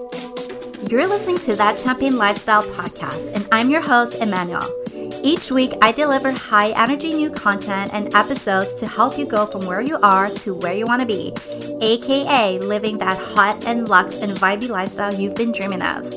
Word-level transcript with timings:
You're 0.00 1.06
listening 1.06 1.40
to 1.40 1.54
That 1.56 1.78
Champagne 1.78 2.16
Lifestyle 2.16 2.62
podcast, 2.62 3.34
and 3.34 3.46
I'm 3.52 3.68
your 3.68 3.82
host, 3.82 4.14
Emmanuel. 4.14 4.64
Each 5.22 5.50
week, 5.50 5.72
I 5.82 5.92
deliver 5.92 6.32
high 6.32 6.70
energy 6.70 7.12
new 7.12 7.28
content 7.28 7.92
and 7.92 8.14
episodes 8.14 8.80
to 8.80 8.86
help 8.86 9.18
you 9.18 9.26
go 9.26 9.44
from 9.44 9.66
where 9.66 9.82
you 9.82 9.98
are 10.02 10.30
to 10.30 10.54
where 10.54 10.72
you 10.72 10.86
want 10.86 11.00
to 11.00 11.06
be, 11.06 11.34
aka 11.82 12.58
living 12.60 12.96
that 12.96 13.18
hot 13.18 13.66
and 13.66 13.90
luxe 13.90 14.14
and 14.14 14.32
vibey 14.32 14.70
lifestyle 14.70 15.12
you've 15.12 15.34
been 15.34 15.52
dreaming 15.52 15.82
of. 15.82 16.10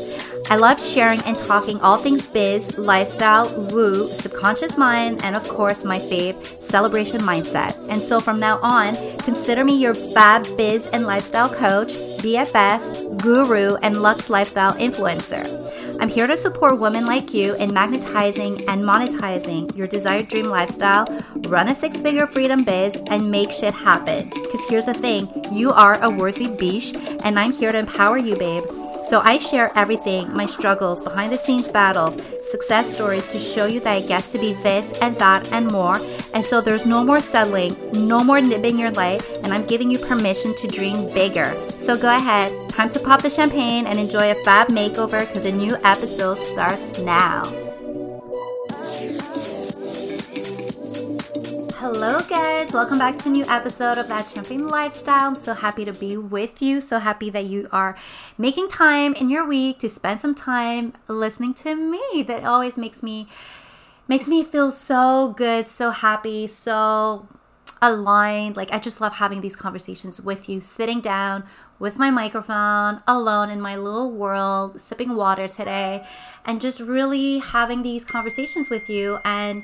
I 0.49 0.55
love 0.55 0.81
sharing 0.81 1.19
and 1.21 1.35
talking 1.35 1.79
all 1.81 1.97
things 1.97 2.25
biz, 2.27 2.77
lifestyle, 2.77 3.53
woo, 3.69 4.07
subconscious 4.07 4.77
mind, 4.77 5.25
and 5.25 5.35
of 5.35 5.47
course, 5.49 5.83
my 5.83 5.97
fave, 5.97 6.35
celebration 6.61 7.19
mindset. 7.19 7.77
And 7.89 8.01
so 8.01 8.21
from 8.21 8.39
now 8.39 8.59
on, 8.61 8.95
consider 9.19 9.65
me 9.65 9.75
your 9.75 9.93
fab 9.93 10.45
biz 10.55 10.87
and 10.87 11.05
lifestyle 11.05 11.49
coach, 11.49 11.91
BFF, 12.23 13.21
guru, 13.21 13.75
and 13.81 14.01
Lux 14.01 14.29
lifestyle 14.29 14.71
influencer. 14.75 15.43
I'm 15.99 16.07
here 16.07 16.25
to 16.25 16.37
support 16.37 16.79
women 16.79 17.05
like 17.05 17.33
you 17.33 17.53
in 17.55 17.71
magnetizing 17.73 18.63
and 18.69 18.81
monetizing 18.81 19.75
your 19.75 19.87
desired 19.87 20.29
dream 20.29 20.45
lifestyle, 20.45 21.05
run 21.49 21.67
a 21.67 21.75
six 21.75 22.01
figure 22.01 22.25
freedom 22.25 22.63
biz, 22.63 22.95
and 23.11 23.29
make 23.29 23.51
shit 23.51 23.73
happen. 23.73 24.29
Because 24.29 24.69
here's 24.69 24.85
the 24.85 24.93
thing 24.93 25.27
you 25.51 25.71
are 25.71 26.01
a 26.01 26.09
worthy 26.09 26.49
biche, 26.49 26.95
and 27.25 27.37
I'm 27.37 27.51
here 27.51 27.73
to 27.73 27.79
empower 27.79 28.17
you, 28.17 28.37
babe. 28.37 28.63
So 29.03 29.21
I 29.23 29.37
share 29.37 29.71
everything 29.75 30.33
my 30.33 30.45
struggles, 30.45 31.01
behind 31.01 31.31
the 31.31 31.37
scenes 31.37 31.67
battles, 31.67 32.15
success 32.49 32.93
stories 32.93 33.25
to 33.27 33.39
show 33.39 33.65
you 33.65 33.79
that 33.81 34.03
it 34.03 34.07
gets 34.07 34.31
to 34.31 34.39
be 34.39 34.53
this 34.63 34.97
and 34.99 35.15
that 35.17 35.51
and 35.51 35.71
more. 35.71 35.97
And 36.33 36.43
so 36.43 36.61
there's 36.61 36.85
no 36.85 37.03
more 37.03 37.19
settling, 37.19 37.75
no 38.07 38.23
more 38.23 38.39
nibbing 38.39 38.79
your 38.79 38.91
light, 38.91 39.27
and 39.43 39.53
I'm 39.53 39.65
giving 39.65 39.91
you 39.91 39.99
permission 39.99 40.55
to 40.55 40.67
dream 40.67 41.13
bigger. 41.13 41.53
So 41.69 41.97
go 41.97 42.15
ahead, 42.15 42.69
time 42.69 42.89
to 42.91 42.99
pop 42.99 43.21
the 43.21 43.29
champagne 43.29 43.87
and 43.87 43.99
enjoy 43.99 44.31
a 44.31 44.35
fab 44.43 44.69
makeover 44.69 45.27
because 45.27 45.45
a 45.45 45.51
new 45.51 45.75
episode 45.83 46.39
starts 46.39 46.97
now. 46.99 47.62
Hello, 51.95 52.19
guys. 52.21 52.73
Welcome 52.73 52.97
back 52.97 53.17
to 53.17 53.29
a 53.29 53.31
new 53.31 53.45
episode 53.45 53.99
of 53.99 54.07
That 54.07 54.27
Champagne 54.27 54.67
Lifestyle. 54.67 55.27
I'm 55.27 55.35
so 55.35 55.53
happy 55.53 55.85
to 55.85 55.93
be 55.93 56.17
with 56.17 56.59
you. 56.59 56.81
So 56.81 56.97
happy 56.97 57.29
that 57.29 57.45
you 57.45 57.67
are 57.71 57.95
making 58.35 58.69
time 58.69 59.13
in 59.13 59.29
your 59.29 59.45
week 59.47 59.77
to 59.79 59.89
spend 59.89 60.19
some 60.19 60.33
time 60.33 60.93
listening 61.07 61.53
to 61.53 61.75
me. 61.75 62.23
That 62.23 62.45
always 62.45 62.79
makes 62.79 63.03
me 63.03 63.27
makes 64.07 64.27
me 64.27 64.43
feel 64.43 64.71
so 64.71 65.35
good, 65.37 65.69
so 65.69 65.91
happy, 65.91 66.47
so 66.47 67.27
aligned. 67.79 68.57
Like 68.57 68.73
I 68.73 68.79
just 68.79 68.99
love 68.99 69.13
having 69.13 69.41
these 69.41 69.55
conversations 69.55 70.19
with 70.19 70.49
you, 70.49 70.61
sitting 70.61 70.99
down 70.99 71.43
with 71.77 71.99
my 71.99 72.09
microphone, 72.09 73.03
alone 73.07 73.51
in 73.51 73.61
my 73.61 73.75
little 73.75 74.09
world, 74.09 74.81
sipping 74.81 75.15
water 75.15 75.47
today, 75.47 76.03
and 76.43 76.59
just 76.59 76.81
really 76.81 77.37
having 77.37 77.83
these 77.83 78.03
conversations 78.03 78.71
with 78.71 78.89
you 78.89 79.19
and 79.23 79.63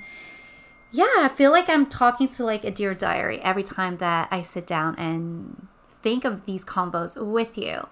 yeah, 0.91 1.05
I 1.17 1.29
feel 1.29 1.51
like 1.51 1.69
I'm 1.69 1.85
talking 1.85 2.27
to 2.27 2.43
like 2.43 2.63
a 2.63 2.71
dear 2.71 2.93
diary 2.93 3.39
every 3.41 3.63
time 3.63 3.97
that 3.97 4.27
I 4.31 4.41
sit 4.41 4.65
down 4.65 4.95
and 4.97 5.67
think 6.01 6.25
of 6.25 6.45
these 6.45 6.65
combos 6.65 7.23
with 7.23 7.57
you. 7.57 7.87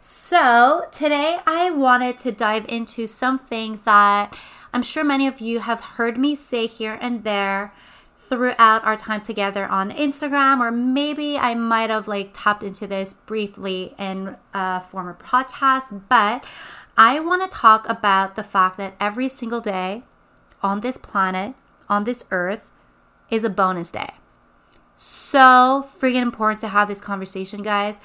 So, 0.00 0.86
today 0.92 1.38
I 1.46 1.70
wanted 1.70 2.18
to 2.18 2.30
dive 2.30 2.66
into 2.68 3.06
something 3.06 3.80
that 3.84 4.36
I'm 4.72 4.82
sure 4.82 5.02
many 5.02 5.26
of 5.26 5.40
you 5.40 5.60
have 5.60 5.80
heard 5.80 6.18
me 6.18 6.34
say 6.34 6.66
here 6.66 6.98
and 7.00 7.24
there 7.24 7.72
throughout 8.16 8.84
our 8.84 8.96
time 8.96 9.22
together 9.22 9.66
on 9.66 9.90
Instagram, 9.90 10.60
or 10.60 10.70
maybe 10.70 11.38
I 11.38 11.54
might 11.54 11.90
have 11.90 12.06
like 12.06 12.30
tapped 12.32 12.62
into 12.62 12.86
this 12.86 13.14
briefly 13.14 13.94
in 13.98 14.36
a 14.52 14.80
former 14.80 15.14
podcast, 15.14 16.02
but 16.08 16.44
I 16.96 17.20
want 17.20 17.42
to 17.42 17.48
talk 17.48 17.88
about 17.88 18.36
the 18.36 18.42
fact 18.42 18.78
that 18.78 18.94
every 19.00 19.28
single 19.28 19.60
day 19.60 20.02
on 20.62 20.80
this 20.80 20.96
planet, 20.96 21.54
on 21.88 22.04
this 22.04 22.24
earth 22.30 22.70
is 23.30 23.44
a 23.44 23.50
bonus 23.50 23.90
day. 23.90 24.14
So 24.96 25.86
freaking 25.98 26.22
important 26.22 26.60
to 26.60 26.68
have 26.68 26.88
this 26.88 27.00
conversation, 27.00 27.62
guys. 27.62 28.00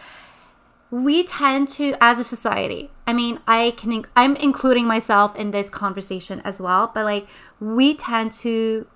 We 0.89 1.23
tend 1.23 1.69
to, 1.69 1.95
as 2.01 2.19
a 2.19 2.23
society, 2.23 2.91
I 3.07 3.13
mean, 3.13 3.39
I 3.47 3.73
can, 3.77 4.03
I'm 4.15 4.35
including 4.35 4.85
myself 4.85 5.33
in 5.37 5.51
this 5.51 5.69
conversation 5.69 6.41
as 6.43 6.59
well, 6.59 6.91
but 6.93 7.05
like, 7.05 7.27
we 7.61 7.95
tend 7.95 8.33
to 8.33 8.87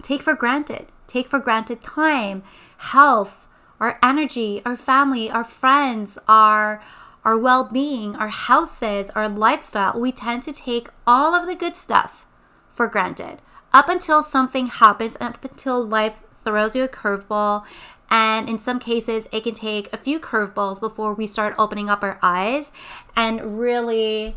take 0.00 0.22
for 0.22 0.34
granted, 0.34 0.86
take 1.06 1.28
for 1.28 1.38
granted 1.38 1.82
time, 1.82 2.42
health, 2.78 3.46
our 3.78 3.98
energy, 4.02 4.62
our 4.64 4.76
family, 4.76 5.30
our 5.30 5.44
friends, 5.44 6.18
our, 6.26 6.82
our 7.22 7.36
well 7.36 7.64
being, 7.64 8.16
our 8.16 8.28
houses, 8.28 9.10
our 9.10 9.28
lifestyle. 9.28 10.00
We 10.00 10.12
tend 10.12 10.42
to 10.44 10.54
take 10.54 10.88
all 11.06 11.34
of 11.34 11.46
the 11.46 11.54
good 11.54 11.76
stuff 11.76 12.24
for 12.70 12.86
granted 12.86 13.42
up 13.76 13.90
until 13.90 14.22
something 14.22 14.68
happens, 14.68 15.18
up 15.20 15.44
until 15.44 15.86
life 15.86 16.14
throws 16.34 16.74
you 16.74 16.82
a 16.82 16.88
curveball. 16.88 17.62
And 18.08 18.48
in 18.48 18.58
some 18.58 18.78
cases, 18.78 19.28
it 19.30 19.44
can 19.44 19.52
take 19.52 19.92
a 19.92 19.98
few 19.98 20.18
curveballs 20.18 20.80
before 20.80 21.12
we 21.12 21.26
start 21.26 21.54
opening 21.58 21.90
up 21.90 22.02
our 22.02 22.18
eyes 22.22 22.72
and 23.14 23.58
really, 23.58 24.34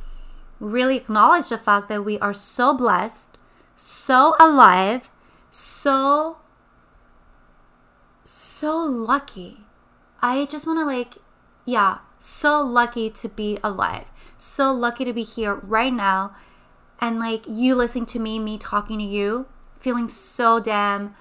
really 0.60 0.98
acknowledge 0.98 1.48
the 1.48 1.58
fact 1.58 1.88
that 1.88 2.04
we 2.04 2.20
are 2.20 2.34
so 2.34 2.74
blessed, 2.74 3.38
so 3.78 4.36
alive, 4.42 5.10
so, 5.50 6.40
so 8.26 8.78
lucky. 8.78 9.60
I 10.22 10.48
just 10.48 10.68
want 10.68 10.80
to, 10.80 10.86
like, 10.86 11.16
yeah, 11.64 12.00
so 12.20 12.62
lucky 12.62 13.10
to 13.12 13.30
be 13.30 13.58
alive, 13.64 14.12
so 14.38 14.74
lucky 14.74 15.06
to 15.06 15.14
be 15.14 15.24
here 15.24 15.56
right 15.56 15.94
now 15.94 16.34
and 17.02 17.20
like 17.20 17.44
you 17.48 17.76
listening 17.76 18.06
to 18.08 18.20
me, 18.20 18.40
me 18.40 18.58
talking 18.58 19.00
to 19.00 19.06
you, 19.06 19.48
feeling 19.80 20.08
so 20.08 20.60
damn 20.60 21.16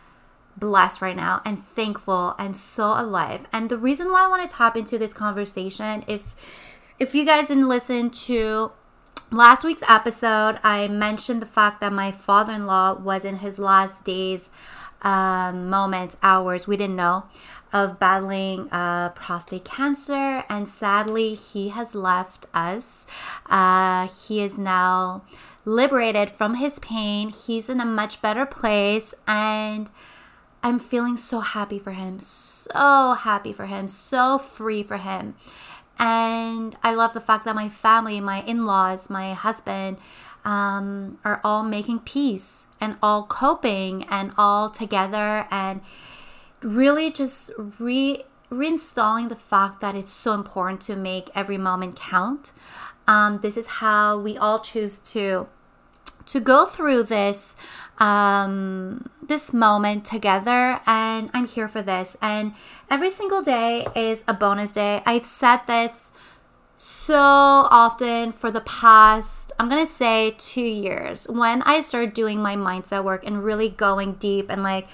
blessed 0.57 1.01
right 1.01 1.17
now 1.17 1.41
and 1.45 1.63
thankful 1.63 2.35
and 2.39 2.57
so 2.57 2.95
alive. 3.01 3.47
And 3.53 3.71
the 3.71 3.77
reason 3.77 4.11
why 4.11 4.25
I 4.25 4.29
want 4.29 4.49
to 4.49 4.57
tap 4.57 4.77
into 4.77 4.99
this 4.99 5.13
conversation, 5.13 6.05
if 6.07 6.35
if 6.99 7.15
you 7.15 7.25
guys 7.25 7.47
didn't 7.47 7.69
listen 7.69 8.11
to 8.11 8.73
last 9.31 9.65
week's 9.65 9.85
episode, 9.89 10.59
I 10.65 10.89
mentioned 10.89 11.41
the 11.41 11.47
fact 11.47 11.81
that 11.81 11.93
my 11.93 12.11
father-in-law 12.11 12.95
was 13.01 13.25
in 13.25 13.37
his 13.37 13.59
last 13.59 14.05
days, 14.05 14.51
um, 15.03 15.71
moments, 15.71 16.17
hours. 16.23 16.67
We 16.67 16.77
didn't 16.77 16.97
know 16.97 17.27
of 17.73 18.01
battling 18.01 18.69
uh, 18.73 19.11
prostate 19.11 19.65
cancer, 19.65 20.43
and 20.49 20.69
sadly, 20.69 21.35
he 21.35 21.69
has 21.69 21.95
left 21.95 22.47
us. 22.53 23.07
Uh, 23.47 24.09
he 24.09 24.43
is 24.43 24.59
now 24.59 25.23
liberated 25.69 26.31
from 26.31 26.55
his 26.55 26.79
pain. 26.79 27.29
He's 27.29 27.69
in 27.69 27.81
a 27.81 27.85
much 27.85 28.23
better 28.23 28.47
place 28.47 29.15
and 29.27 29.91
I'm 30.63 30.79
feeling 30.79 31.17
so 31.17 31.41
happy 31.41 31.79
for 31.79 31.93
him. 31.93 32.19
So 32.21 33.15
happy 33.15 33.53
for 33.53 33.67
him. 33.67 33.87
So 33.87 34.39
free 34.39 34.83
for 34.83 34.97
him. 34.97 35.35
And 35.99 36.77
I 36.83 36.95
love 36.95 37.13
the 37.13 37.21
fact 37.21 37.45
that 37.45 37.55
my 37.55 37.69
family, 37.69 38.21
my 38.21 38.43
in 38.43 38.65
laws, 38.65 39.11
my 39.11 39.35
husband, 39.35 39.99
um, 40.45 41.19
are 41.25 41.41
all 41.45 41.63
making 41.63 42.01
peace 42.01 42.67
and 42.81 42.97
all 43.03 43.25
coping 43.25 44.05
and 44.09 44.33
all 44.39 44.71
together 44.71 45.47
and 45.51 45.83
really 46.63 47.11
just 47.11 47.51
re 47.79 48.25
reinstalling 48.51 49.29
the 49.29 49.37
fact 49.37 49.83
that 49.83 49.95
it's 49.95 50.13
so 50.13 50.33
important 50.33 50.81
to 50.81 50.97
make 50.97 51.29
every 51.35 51.59
moment 51.59 51.97
count. 51.97 52.53
Um, 53.07 53.41
this 53.43 53.59
is 53.59 53.67
how 53.67 54.19
we 54.19 54.39
all 54.39 54.59
choose 54.59 54.99
to 55.01 55.49
to 56.29 56.41
go 56.41 56.65
through 56.67 57.03
this 57.05 57.57
um, 57.99 59.11
this 59.21 59.53
moment 59.53 60.05
together 60.05 60.81
and 60.87 61.31
i'm 61.35 61.47
here 61.47 61.69
for 61.69 61.83
this. 61.83 62.17
And 62.23 62.55
every 62.91 63.11
single 63.11 63.43
day 63.43 63.87
is 63.97 64.25
a 64.29 64.35
bonus 64.35 64.71
day. 64.71 65.03
I've 65.05 65.27
said 65.27 65.67
this 65.67 66.13
so 66.81 67.17
often 67.17 68.31
for 68.31 68.53
the 68.53 68.61
past 68.61 69.51
i'm 69.59 69.69
gonna 69.69 69.85
say 69.85 70.33
two 70.39 70.63
years 70.63 71.27
when 71.29 71.61
i 71.63 71.81
started 71.81 72.15
doing 72.15 72.41
my 72.41 72.55
mindset 72.55 73.03
work 73.03 73.27
and 73.27 73.43
really 73.43 73.69
going 73.69 74.13
deep 74.13 74.49
and 74.49 74.63
like 74.63 74.87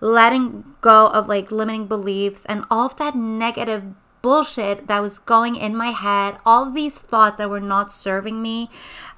letting 0.00 0.62
go 0.80 1.08
of 1.08 1.26
like 1.26 1.50
limiting 1.50 1.88
beliefs 1.88 2.44
and 2.44 2.64
all 2.70 2.86
of 2.86 2.94
that 2.98 3.16
negative 3.16 3.82
bullshit 4.22 4.86
that 4.86 5.00
was 5.00 5.18
going 5.18 5.56
in 5.56 5.74
my 5.74 5.88
head 5.88 6.36
all 6.46 6.68
of 6.68 6.72
these 6.72 6.98
thoughts 6.98 7.38
that 7.38 7.50
were 7.50 7.58
not 7.58 7.90
serving 7.90 8.40
me 8.40 8.70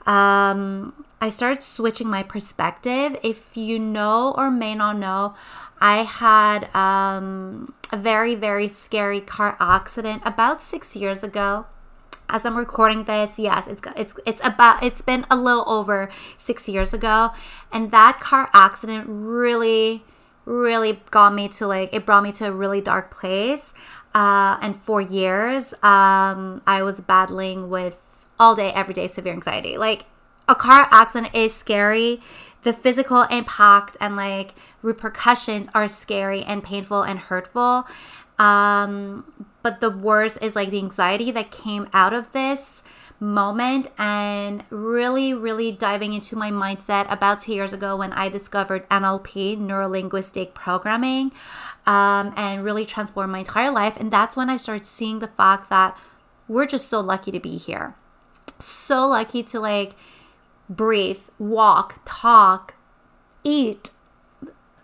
um, 0.07 0.95
I 1.27 1.31
started 1.31 1.61
switching 1.61 2.09
my 2.09 2.23
perspective. 2.23 3.19
If 3.23 3.57
you 3.57 3.81
know 3.81 4.33
or 4.39 4.49
may 4.49 4.75
not 4.77 4.97
know, 4.97 5.35
I 5.81 6.05
had 6.05 6.73
um, 6.75 7.75
a 7.91 7.97
very, 7.97 8.37
very 8.37 8.69
scary 8.69 9.21
car 9.21 9.57
accident 9.59 10.23
about 10.25 10.63
six 10.63 10.95
years 10.95 11.25
ago. 11.25 11.67
As 12.29 12.47
I'm 12.47 12.57
recording 12.57 13.05
this, 13.05 13.39
yes, 13.39 13.67
it's 13.67 13.83
it's 13.97 14.15
it's 14.25 14.43
about 14.45 14.83
it's 14.83 15.03
been 15.03 15.27
a 15.31 15.37
little 15.37 15.69
over 15.69 16.09
six 16.39 16.69
years 16.69 16.95
ago, 16.95 17.31
and 17.73 17.91
that 17.91 18.19
car 18.21 18.49
accident 18.53 19.07
really, 19.09 20.05
really 20.45 21.01
got 21.11 21.35
me 21.35 21.49
to 21.59 21.67
like 21.67 21.89
it 21.93 22.07
brought 22.07 22.23
me 22.23 22.33
to 22.39 22.47
a 22.47 22.53
really 22.53 22.81
dark 22.81 23.11
place. 23.11 23.75
uh, 24.17 24.57
and 24.63 24.75
for 24.75 25.01
years, 25.01 25.75
um, 25.83 26.63
I 26.67 26.83
was 26.83 27.03
battling 27.03 27.69
with 27.69 27.97
all 28.41 28.55
day, 28.55 28.73
every 28.75 28.95
day 28.95 29.09
severe 29.09 29.35
anxiety. 29.35 29.77
Like 29.77 30.07
a 30.49 30.55
car 30.55 30.89
accident 30.91 31.35
is 31.35 31.55
scary. 31.55 32.21
The 32.63 32.73
physical 32.73 33.23
impact 33.23 33.97
and 34.01 34.17
like 34.17 34.55
repercussions 34.83 35.69
are 35.75 35.89
scary 35.89 36.43
and 36.43 36.63
painful 36.63 37.03
and 37.03 37.19
hurtful. 37.19 37.87
Um, 38.39 39.47
but 39.63 39.81
the 39.81 39.91
worst 39.91 40.39
is 40.43 40.55
like 40.55 40.71
the 40.71 40.79
anxiety 40.79 41.31
that 41.31 41.51
came 41.51 41.89
out 41.93 42.13
of 42.13 42.33
this 42.33 42.85
moment 43.19 43.89
and 43.99 44.63
really, 44.71 45.33
really 45.33 45.73
diving 45.73 46.13
into 46.13 46.37
my 46.37 46.51
mindset 46.51 47.11
about 47.11 47.41
two 47.41 47.55
years 47.55 47.73
ago 47.73 47.97
when 47.97 48.13
I 48.13 48.29
discovered 48.29 48.89
NLP, 48.91 49.59
neuro 49.59 49.89
linguistic 49.89 50.55
programming, 50.55 51.33
um, 51.87 52.35
and 52.37 52.63
really 52.63 52.85
transformed 52.85 53.33
my 53.33 53.39
entire 53.41 53.71
life. 53.71 53.97
And 53.97 54.13
that's 54.13 54.37
when 54.37 54.51
I 54.51 54.57
started 54.57 54.85
seeing 54.85 55.21
the 55.21 55.29
fact 55.29 55.71
that 55.71 55.97
we're 56.47 56.67
just 56.67 56.89
so 56.89 57.01
lucky 57.01 57.31
to 57.33 57.41
be 57.41 57.57
here. 57.57 57.95
So 58.59 59.09
lucky 59.09 59.43
to 59.45 59.61
like 59.61 59.95
breathe, 60.69 61.21
walk, 61.39 62.01
talk, 62.05 62.75
eat, 63.45 63.91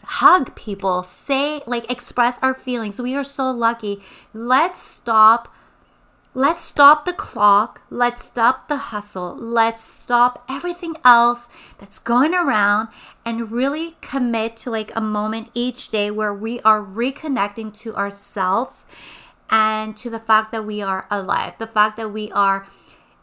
hug 0.05 0.55
people, 0.55 1.02
say, 1.02 1.62
like, 1.67 1.90
express 1.90 2.38
our 2.43 2.55
feelings. 2.55 3.00
We 3.00 3.14
are 3.14 3.25
so 3.25 3.50
lucky. 3.50 4.00
Let's 4.32 4.81
stop 4.81 5.52
Let's 6.34 6.64
stop 6.64 7.05
the 7.05 7.12
clock. 7.12 7.82
Let's 7.90 8.25
stop 8.25 8.69
the 8.69 8.79
hustle. 8.79 9.37
Let's 9.37 9.84
stop 9.84 10.43
everything 10.49 10.96
else 11.05 11.46
that's 11.76 11.99
going 11.99 12.32
around 12.32 12.88
and 13.23 13.52
really 13.52 13.96
commit 14.00 14.56
to 14.58 14.70
like 14.70 14.96
a 14.96 15.02
moment 15.02 15.50
each 15.52 15.90
day 15.90 16.11
where 16.11 16.32
we 16.32 16.58
are 16.61 16.81
reconnecting 16.81 17.76
to 17.81 17.94
ourselves 17.94 18.87
and 19.50 19.94
to 19.99 20.08
the 20.08 20.19
fact 20.19 20.52
that 20.52 20.64
we 20.64 20.81
are 20.81 21.06
alive, 21.11 21.52
the 21.58 21.67
fact 21.67 21.99
that 21.99 22.11
we 22.11 22.32
are 22.32 22.67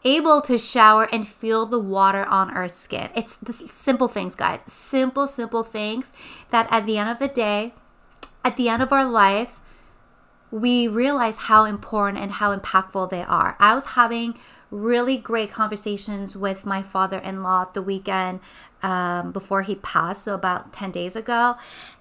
able 0.04 0.40
to 0.42 0.56
shower 0.56 1.08
and 1.12 1.26
feel 1.26 1.66
the 1.66 1.78
water 1.78 2.24
on 2.26 2.50
our 2.50 2.68
skin. 2.68 3.10
It's 3.14 3.36
the 3.36 3.52
simple 3.52 4.08
things, 4.08 4.34
guys. 4.34 4.60
Simple, 4.66 5.26
simple 5.26 5.62
things 5.62 6.12
that 6.50 6.68
at 6.70 6.86
the 6.86 6.98
end 6.98 7.10
of 7.10 7.18
the 7.18 7.28
day, 7.28 7.74
at 8.44 8.56
the 8.56 8.68
end 8.68 8.82
of 8.82 8.92
our 8.92 9.04
life, 9.04 9.60
we 10.50 10.88
realize 10.88 11.38
how 11.38 11.64
important 11.64 12.18
and 12.18 12.32
how 12.32 12.56
impactful 12.56 13.10
they 13.10 13.22
are. 13.22 13.56
I 13.58 13.74
was 13.74 13.86
having 13.86 14.38
really 14.70 15.16
great 15.16 15.50
conversations 15.50 16.36
with 16.36 16.64
my 16.64 16.82
father 16.82 17.18
in 17.18 17.42
law 17.42 17.66
the 17.66 17.82
weekend 17.82 18.40
um, 18.82 19.32
before 19.32 19.62
he 19.62 19.74
passed, 19.76 20.24
so 20.24 20.34
about 20.34 20.72
10 20.72 20.90
days 20.90 21.14
ago, 21.14 21.56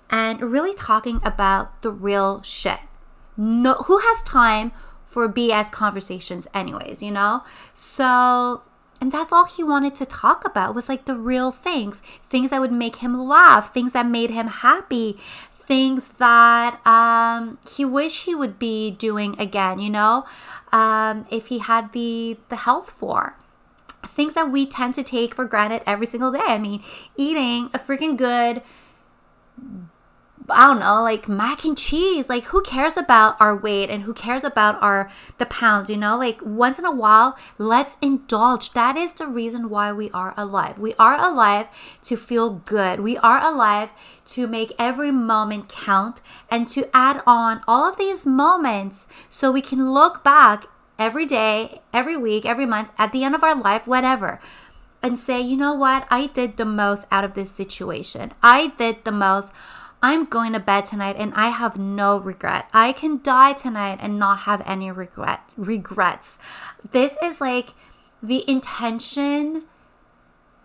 and 0.09 0.41
really 0.41 0.73
talking 0.73 1.19
about 1.23 1.81
the 1.81 1.91
real 1.91 2.41
shit. 2.41 2.79
No, 3.37 3.73
who 3.73 3.99
has 3.99 4.21
time 4.23 4.71
for 5.09 5.27
BS 5.27 5.71
conversations, 5.71 6.47
anyways, 6.53 7.01
you 7.01 7.11
know? 7.11 7.43
So 7.73 8.61
and 9.01 9.13
that's 9.13 9.31
all 9.31 9.45
he 9.45 9.63
wanted 9.63 9.95
to 9.95 10.05
talk 10.05 10.43
about 10.43 10.75
was 10.75 10.89
like 10.89 11.05
the 11.05 11.15
real 11.15 11.53
things 11.53 12.01
things 12.29 12.49
that 12.49 12.59
would 12.59 12.71
make 12.71 12.97
him 12.97 13.17
laugh 13.17 13.73
things 13.73 13.93
that 13.93 14.05
made 14.05 14.29
him 14.29 14.47
happy 14.47 15.17
things 15.69 16.07
that 16.17 16.85
um, 16.85 17.59
he 17.69 17.85
wished 17.85 18.25
he 18.25 18.33
would 18.33 18.57
be 18.57 18.89
doing 18.89 19.39
again, 19.39 19.77
you 19.77 19.89
know, 19.91 20.25
um, 20.73 21.27
if 21.29 21.47
he 21.47 21.59
had 21.59 21.93
the 21.93 22.37
the 22.49 22.55
health 22.55 22.89
for. 22.89 23.35
Things 24.07 24.33
that 24.33 24.49
we 24.51 24.65
tend 24.65 24.95
to 24.95 25.03
take 25.03 25.35
for 25.35 25.45
granted 25.45 25.83
every 25.85 26.07
single 26.07 26.31
day. 26.31 26.41
I 26.41 26.57
mean, 26.57 26.81
eating 27.15 27.69
a 27.73 27.77
freaking 27.77 28.17
good 28.17 28.63
I 30.51 30.67
don't 30.67 30.79
know, 30.79 31.01
like 31.03 31.27
mac 31.27 31.63
and 31.65 31.77
cheese. 31.77 32.29
Like 32.29 32.45
who 32.45 32.61
cares 32.61 32.97
about 32.97 33.39
our 33.39 33.55
weight 33.55 33.89
and 33.89 34.03
who 34.03 34.13
cares 34.13 34.43
about 34.43 34.81
our 34.81 35.09
the 35.37 35.45
pounds, 35.45 35.89
you 35.89 35.97
know? 35.97 36.17
Like 36.17 36.41
once 36.43 36.79
in 36.79 36.85
a 36.85 36.91
while, 36.91 37.37
let's 37.57 37.97
indulge. 38.01 38.73
That 38.73 38.97
is 38.97 39.13
the 39.13 39.27
reason 39.27 39.69
why 39.69 39.91
we 39.91 40.09
are 40.11 40.33
alive. 40.37 40.79
We 40.79 40.93
are 40.99 41.19
alive 41.19 41.67
to 42.03 42.15
feel 42.15 42.55
good. 42.65 42.99
We 42.99 43.17
are 43.17 43.43
alive 43.43 43.89
to 44.27 44.47
make 44.47 44.73
every 44.77 45.11
moment 45.11 45.69
count 45.69 46.21
and 46.49 46.67
to 46.69 46.89
add 46.93 47.21
on 47.25 47.61
all 47.67 47.87
of 47.87 47.97
these 47.97 48.25
moments 48.25 49.07
so 49.29 49.51
we 49.51 49.61
can 49.61 49.91
look 49.91 50.23
back 50.23 50.65
every 50.97 51.25
day, 51.25 51.81
every 51.93 52.17
week, 52.17 52.45
every 52.45 52.65
month, 52.65 52.91
at 52.97 53.11
the 53.11 53.23
end 53.23 53.35
of 53.35 53.43
our 53.43 53.55
life, 53.55 53.87
whatever 53.87 54.39
and 55.01 55.17
say, 55.17 55.39
you 55.39 55.55
know 55.55 55.73
what? 55.73 56.07
I 56.09 56.27
did 56.27 56.57
the 56.57 56.65
most 56.65 57.07
out 57.11 57.23
of 57.23 57.33
this 57.33 57.51
situation. 57.51 58.33
I 58.43 58.73
did 58.77 59.03
the 59.03 59.11
most 59.11 59.53
I'm 60.01 60.25
going 60.25 60.53
to 60.53 60.59
bed 60.59 60.85
tonight 60.85 61.17
and 61.19 61.33
I 61.35 61.49
have 61.49 61.77
no 61.77 62.17
regret. 62.17 62.69
I 62.73 62.93
can 62.93 63.21
die 63.21 63.53
tonight 63.53 63.99
and 64.01 64.17
not 64.17 64.39
have 64.39 64.61
any 64.65 64.91
regret 64.91 65.53
regrets. 65.57 66.39
This 66.91 67.17
is 67.23 67.41
like 67.41 67.73
the 68.23 68.49
intention 68.49 69.63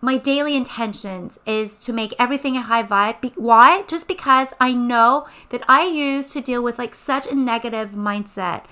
my 0.01 0.17
daily 0.17 0.55
intentions 0.55 1.39
is 1.47 1.77
to 1.77 1.91
make 1.91 2.13
everything 2.19 2.55
a 2.55 2.61
high 2.61 2.83
vibe. 2.83 3.33
Why? 3.35 3.81
Just 3.87 4.07
because 4.07 4.53
I 4.61 4.71
know 4.71 5.25
that 5.49 5.63
I 5.67 5.87
used 5.87 6.31
to 6.33 6.41
deal 6.41 6.61
with 6.61 6.77
like 6.77 6.93
such 6.93 7.25
a 7.25 7.33
negative 7.33 7.91
mindset 7.91 8.65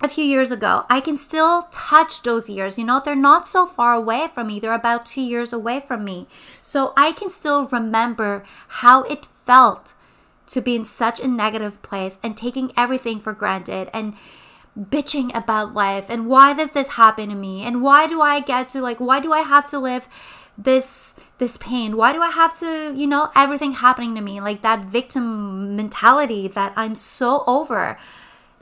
a 0.00 0.08
few 0.08 0.22
years 0.24 0.52
ago. 0.52 0.84
I 0.88 1.00
can 1.00 1.16
still 1.16 1.62
touch 1.72 2.22
those 2.22 2.48
years. 2.48 2.78
You 2.78 2.84
know, 2.84 3.02
they're 3.04 3.16
not 3.16 3.48
so 3.48 3.66
far 3.66 3.94
away 3.94 4.28
from 4.32 4.46
me. 4.46 4.60
They're 4.60 4.74
about 4.74 5.06
two 5.06 5.22
years 5.22 5.52
away 5.52 5.80
from 5.80 6.04
me. 6.04 6.28
So 6.62 6.92
I 6.96 7.12
can 7.12 7.30
still 7.30 7.66
remember 7.66 8.44
how 8.68 9.02
it 9.04 9.26
felt 9.48 9.94
to 10.46 10.60
be 10.60 10.76
in 10.76 10.84
such 10.84 11.18
a 11.20 11.26
negative 11.26 11.80
place 11.80 12.18
and 12.22 12.36
taking 12.36 12.70
everything 12.76 13.18
for 13.18 13.32
granted 13.32 13.88
and 13.94 14.14
bitching 14.78 15.34
about 15.34 15.72
life 15.72 16.10
and 16.10 16.28
why 16.28 16.52
does 16.52 16.72
this 16.72 16.90
happen 17.02 17.30
to 17.30 17.34
me? 17.34 17.62
And 17.62 17.82
why 17.82 18.06
do 18.06 18.20
I 18.20 18.40
get 18.40 18.68
to 18.70 18.82
like 18.82 19.00
why 19.00 19.20
do 19.20 19.32
I 19.32 19.40
have 19.40 19.66
to 19.70 19.78
live 19.78 20.06
this 20.58 21.16
this 21.38 21.56
pain? 21.56 21.96
Why 21.96 22.12
do 22.12 22.20
I 22.20 22.30
have 22.30 22.52
to 22.60 22.92
you 22.94 23.06
know 23.06 23.30
everything 23.34 23.72
happening 23.72 24.14
to 24.16 24.20
me? 24.20 24.38
Like 24.40 24.60
that 24.60 24.84
victim 24.84 25.74
mentality 25.76 26.46
that 26.48 26.74
I'm 26.76 26.94
so 26.94 27.42
over. 27.46 27.98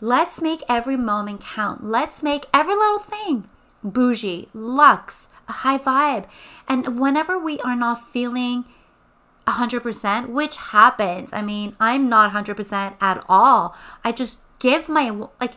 Let's 0.00 0.40
make 0.40 0.62
every 0.68 0.96
moment 0.96 1.40
count. 1.40 1.84
Let's 1.84 2.22
make 2.22 2.46
every 2.54 2.76
little 2.76 3.00
thing 3.00 3.48
bougie 3.82 4.48
luxe 4.54 5.28
a 5.48 5.52
high 5.62 5.78
vibe. 5.78 6.26
And 6.68 7.00
whenever 7.00 7.38
we 7.38 7.58
are 7.60 7.76
not 7.76 8.06
feeling 8.06 8.64
100%, 9.46 10.28
which 10.28 10.56
happens. 10.56 11.32
I 11.32 11.42
mean, 11.42 11.76
I'm 11.78 12.08
not 12.08 12.32
100% 12.32 12.96
at 13.00 13.24
all. 13.28 13.76
I 14.04 14.12
just 14.12 14.38
give 14.58 14.88
my, 14.88 15.10
like, 15.40 15.52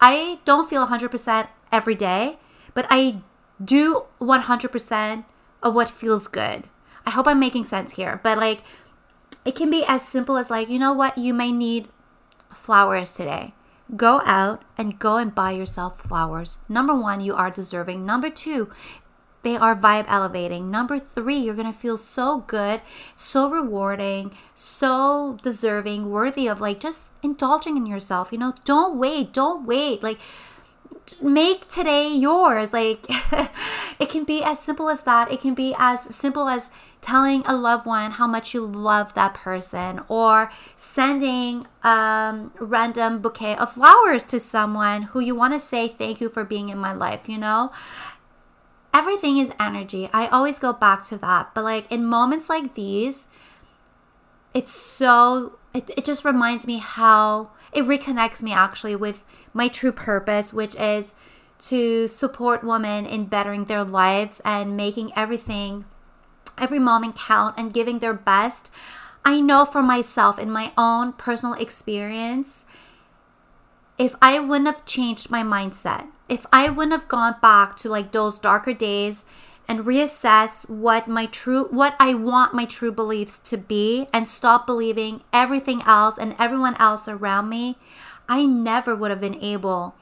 I 0.00 0.38
don't 0.44 0.68
feel 0.68 0.86
100% 0.86 1.48
every 1.70 1.94
day, 1.94 2.38
but 2.72 2.86
I 2.90 3.20
do 3.62 4.04
100% 4.20 5.24
of 5.62 5.74
what 5.74 5.90
feels 5.90 6.26
good. 6.26 6.64
I 7.06 7.10
hope 7.10 7.26
I'm 7.26 7.40
making 7.40 7.64
sense 7.64 7.96
here, 7.96 8.20
but 8.22 8.38
like, 8.38 8.62
it 9.44 9.54
can 9.54 9.70
be 9.70 9.84
as 9.86 10.06
simple 10.06 10.38
as, 10.38 10.48
like, 10.48 10.70
you 10.70 10.78
know 10.78 10.94
what, 10.94 11.18
you 11.18 11.34
may 11.34 11.52
need 11.52 11.88
flowers 12.54 13.12
today. 13.12 13.52
Go 13.94 14.22
out 14.24 14.62
and 14.78 14.98
go 14.98 15.18
and 15.18 15.34
buy 15.34 15.50
yourself 15.50 16.00
flowers. 16.00 16.58
Number 16.66 16.94
one, 16.94 17.20
you 17.20 17.34
are 17.34 17.50
deserving. 17.50 18.06
Number 18.06 18.30
two, 18.30 18.70
they 19.44 19.56
are 19.56 19.76
vibe 19.76 20.06
elevating. 20.08 20.70
Number 20.70 20.98
three, 20.98 21.36
you're 21.36 21.54
going 21.54 21.72
to 21.72 21.78
feel 21.78 21.96
so 21.96 22.38
good, 22.46 22.80
so 23.14 23.48
rewarding, 23.48 24.34
so 24.54 25.38
deserving, 25.42 26.10
worthy 26.10 26.48
of 26.48 26.60
like 26.60 26.80
just 26.80 27.12
indulging 27.22 27.76
in 27.76 27.86
yourself. 27.86 28.32
You 28.32 28.38
know, 28.38 28.54
don't 28.64 28.98
wait, 28.98 29.32
don't 29.32 29.64
wait. 29.66 30.02
Like, 30.02 30.18
make 31.22 31.68
today 31.68 32.08
yours. 32.08 32.72
Like, 32.72 33.04
it 33.98 34.08
can 34.08 34.24
be 34.24 34.42
as 34.42 34.58
simple 34.58 34.88
as 34.88 35.02
that. 35.02 35.30
It 35.30 35.40
can 35.40 35.54
be 35.54 35.74
as 35.78 36.02
simple 36.14 36.48
as 36.48 36.70
telling 37.04 37.42
a 37.44 37.54
loved 37.54 37.84
one 37.84 38.12
how 38.12 38.26
much 38.26 38.54
you 38.54 38.64
love 38.64 39.12
that 39.12 39.34
person 39.34 40.00
or 40.08 40.50
sending 40.78 41.66
a 41.84 41.88
um, 41.88 42.50
random 42.58 43.20
bouquet 43.20 43.54
of 43.56 43.74
flowers 43.74 44.22
to 44.22 44.40
someone 44.40 45.02
who 45.02 45.20
you 45.20 45.34
want 45.34 45.52
to 45.52 45.60
say 45.60 45.86
thank 45.86 46.18
you 46.18 46.30
for 46.30 46.44
being 46.44 46.70
in 46.70 46.78
my 46.78 46.94
life, 46.94 47.28
you 47.28 47.36
know? 47.36 47.70
Everything 48.94 49.38
is 49.38 49.52
energy. 49.58 50.08
I 50.12 50.28
always 50.28 50.60
go 50.60 50.72
back 50.72 51.04
to 51.06 51.18
that. 51.18 51.52
But 51.52 51.64
like 51.64 51.90
in 51.90 52.06
moments 52.06 52.48
like 52.48 52.74
these, 52.74 53.26
it's 54.54 54.72
so 54.72 55.58
it, 55.74 55.90
it 55.96 56.04
just 56.04 56.24
reminds 56.24 56.66
me 56.66 56.78
how 56.78 57.50
it 57.72 57.84
reconnects 57.84 58.42
me 58.42 58.52
actually 58.52 58.94
with 58.94 59.24
my 59.52 59.66
true 59.66 59.92
purpose, 59.92 60.52
which 60.52 60.76
is 60.76 61.12
to 61.58 62.06
support 62.06 62.62
women 62.62 63.04
in 63.04 63.26
bettering 63.26 63.64
their 63.64 63.84
lives 63.84 64.40
and 64.44 64.76
making 64.76 65.10
everything 65.16 65.84
every 66.56 66.78
moment 66.78 67.16
count 67.16 67.56
and 67.58 67.74
giving 67.74 67.98
their 67.98 68.14
best. 68.14 68.70
I 69.24 69.40
know 69.40 69.64
for 69.64 69.82
myself 69.82 70.38
in 70.38 70.50
my 70.50 70.72
own 70.78 71.14
personal 71.14 71.54
experience, 71.54 72.64
if 73.98 74.14
I 74.22 74.38
wouldn't 74.38 74.66
have 74.66 74.84
changed 74.84 75.30
my 75.30 75.42
mindset, 75.42 76.06
if 76.28 76.46
I 76.52 76.70
wouldn't 76.70 76.92
have 76.92 77.08
gone 77.08 77.36
back 77.42 77.76
to 77.76 77.88
like 77.88 78.12
those 78.12 78.38
darker 78.38 78.72
days 78.72 79.24
and 79.68 79.80
reassess 79.80 80.68
what 80.68 81.08
my 81.08 81.26
true 81.26 81.64
what 81.70 81.96
I 81.98 82.14
want 82.14 82.54
my 82.54 82.64
true 82.64 82.92
beliefs 82.92 83.38
to 83.44 83.56
be 83.56 84.08
and 84.12 84.28
stop 84.28 84.66
believing 84.66 85.22
everything 85.32 85.82
else 85.82 86.18
and 86.18 86.34
everyone 86.38 86.76
else 86.76 87.08
around 87.08 87.48
me, 87.48 87.78
I 88.28 88.46
never 88.46 88.94
would 88.94 89.10
have 89.10 89.20
been 89.20 89.42
able 89.42 89.94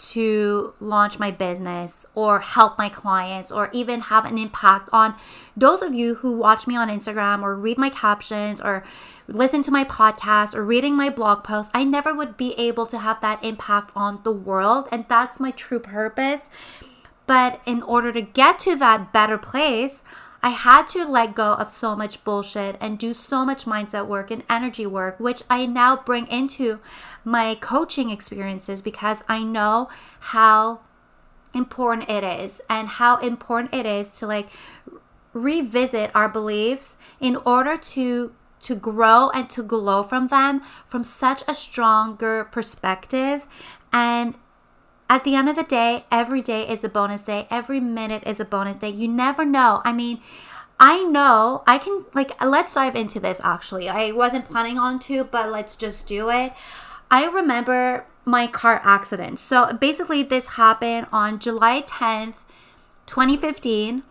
to 0.00 0.74
launch 0.80 1.18
my 1.18 1.30
business 1.30 2.06
or 2.14 2.40
help 2.40 2.78
my 2.78 2.88
clients 2.88 3.52
or 3.52 3.70
even 3.72 4.00
have 4.00 4.24
an 4.24 4.38
impact 4.38 4.88
on 4.92 5.14
those 5.56 5.82
of 5.82 5.94
you 5.94 6.16
who 6.16 6.36
watch 6.36 6.66
me 6.66 6.76
on 6.76 6.88
Instagram 6.88 7.42
or 7.42 7.54
read 7.54 7.76
my 7.78 7.90
captions 7.90 8.60
or 8.60 8.82
listen 9.28 9.62
to 9.62 9.70
my 9.70 9.84
podcast 9.84 10.54
or 10.54 10.64
reading 10.64 10.96
my 10.96 11.10
blog 11.10 11.44
posts. 11.44 11.70
I 11.74 11.84
never 11.84 12.14
would 12.14 12.36
be 12.36 12.54
able 12.54 12.86
to 12.86 12.98
have 12.98 13.20
that 13.20 13.44
impact 13.44 13.92
on 13.94 14.20
the 14.24 14.32
world. 14.32 14.88
And 14.90 15.04
that's 15.08 15.38
my 15.38 15.50
true 15.50 15.80
purpose. 15.80 16.50
But 17.26 17.60
in 17.66 17.82
order 17.82 18.12
to 18.12 18.22
get 18.22 18.58
to 18.60 18.74
that 18.76 19.12
better 19.12 19.38
place, 19.38 20.02
I 20.42 20.50
had 20.50 20.88
to 20.88 21.04
let 21.04 21.34
go 21.34 21.52
of 21.54 21.70
so 21.70 21.94
much 21.94 22.24
bullshit 22.24 22.76
and 22.80 22.98
do 22.98 23.12
so 23.12 23.44
much 23.44 23.64
mindset 23.64 24.06
work 24.06 24.30
and 24.30 24.42
energy 24.48 24.86
work, 24.86 25.20
which 25.20 25.42
I 25.50 25.66
now 25.66 25.96
bring 25.96 26.26
into 26.28 26.80
my 27.24 27.54
coaching 27.56 28.10
experiences 28.10 28.80
because 28.80 29.22
I 29.28 29.42
know 29.42 29.90
how 30.20 30.80
important 31.52 32.08
it 32.08 32.24
is 32.24 32.60
and 32.70 32.88
how 32.88 33.16
important 33.18 33.74
it 33.74 33.84
is 33.84 34.08
to 34.08 34.26
like 34.26 34.48
revisit 35.32 36.10
our 36.14 36.28
beliefs 36.28 36.96
in 37.20 37.36
order 37.36 37.76
to 37.76 38.32
to 38.60 38.74
grow 38.74 39.30
and 39.30 39.48
to 39.48 39.62
glow 39.62 40.02
from 40.02 40.28
them 40.28 40.60
from 40.86 41.02
such 41.02 41.42
a 41.48 41.54
stronger 41.54 42.44
perspective. 42.44 43.46
And 43.90 44.34
at 45.10 45.24
the 45.24 45.34
end 45.34 45.48
of 45.48 45.56
the 45.56 45.64
day, 45.64 46.04
every 46.12 46.40
day 46.40 46.68
is 46.68 46.84
a 46.84 46.88
bonus 46.88 47.22
day. 47.22 47.48
Every 47.50 47.80
minute 47.80 48.22
is 48.24 48.38
a 48.38 48.44
bonus 48.44 48.76
day. 48.76 48.90
You 48.90 49.08
never 49.08 49.44
know. 49.44 49.82
I 49.84 49.92
mean, 49.92 50.20
I 50.78 51.02
know 51.02 51.64
I 51.66 51.78
can, 51.78 52.06
like, 52.14 52.42
let's 52.42 52.74
dive 52.74 52.94
into 52.94 53.18
this 53.18 53.40
actually. 53.42 53.88
I 53.88 54.12
wasn't 54.12 54.48
planning 54.48 54.78
on 54.78 55.00
to, 55.00 55.24
but 55.24 55.50
let's 55.50 55.74
just 55.74 56.06
do 56.06 56.30
it. 56.30 56.52
I 57.10 57.26
remember 57.26 58.06
my 58.24 58.46
car 58.46 58.80
accident. 58.84 59.40
So 59.40 59.72
basically, 59.72 60.22
this 60.22 60.50
happened 60.50 61.08
on 61.12 61.40
July 61.40 61.82
10th, 61.82 62.44
2015 63.06 64.04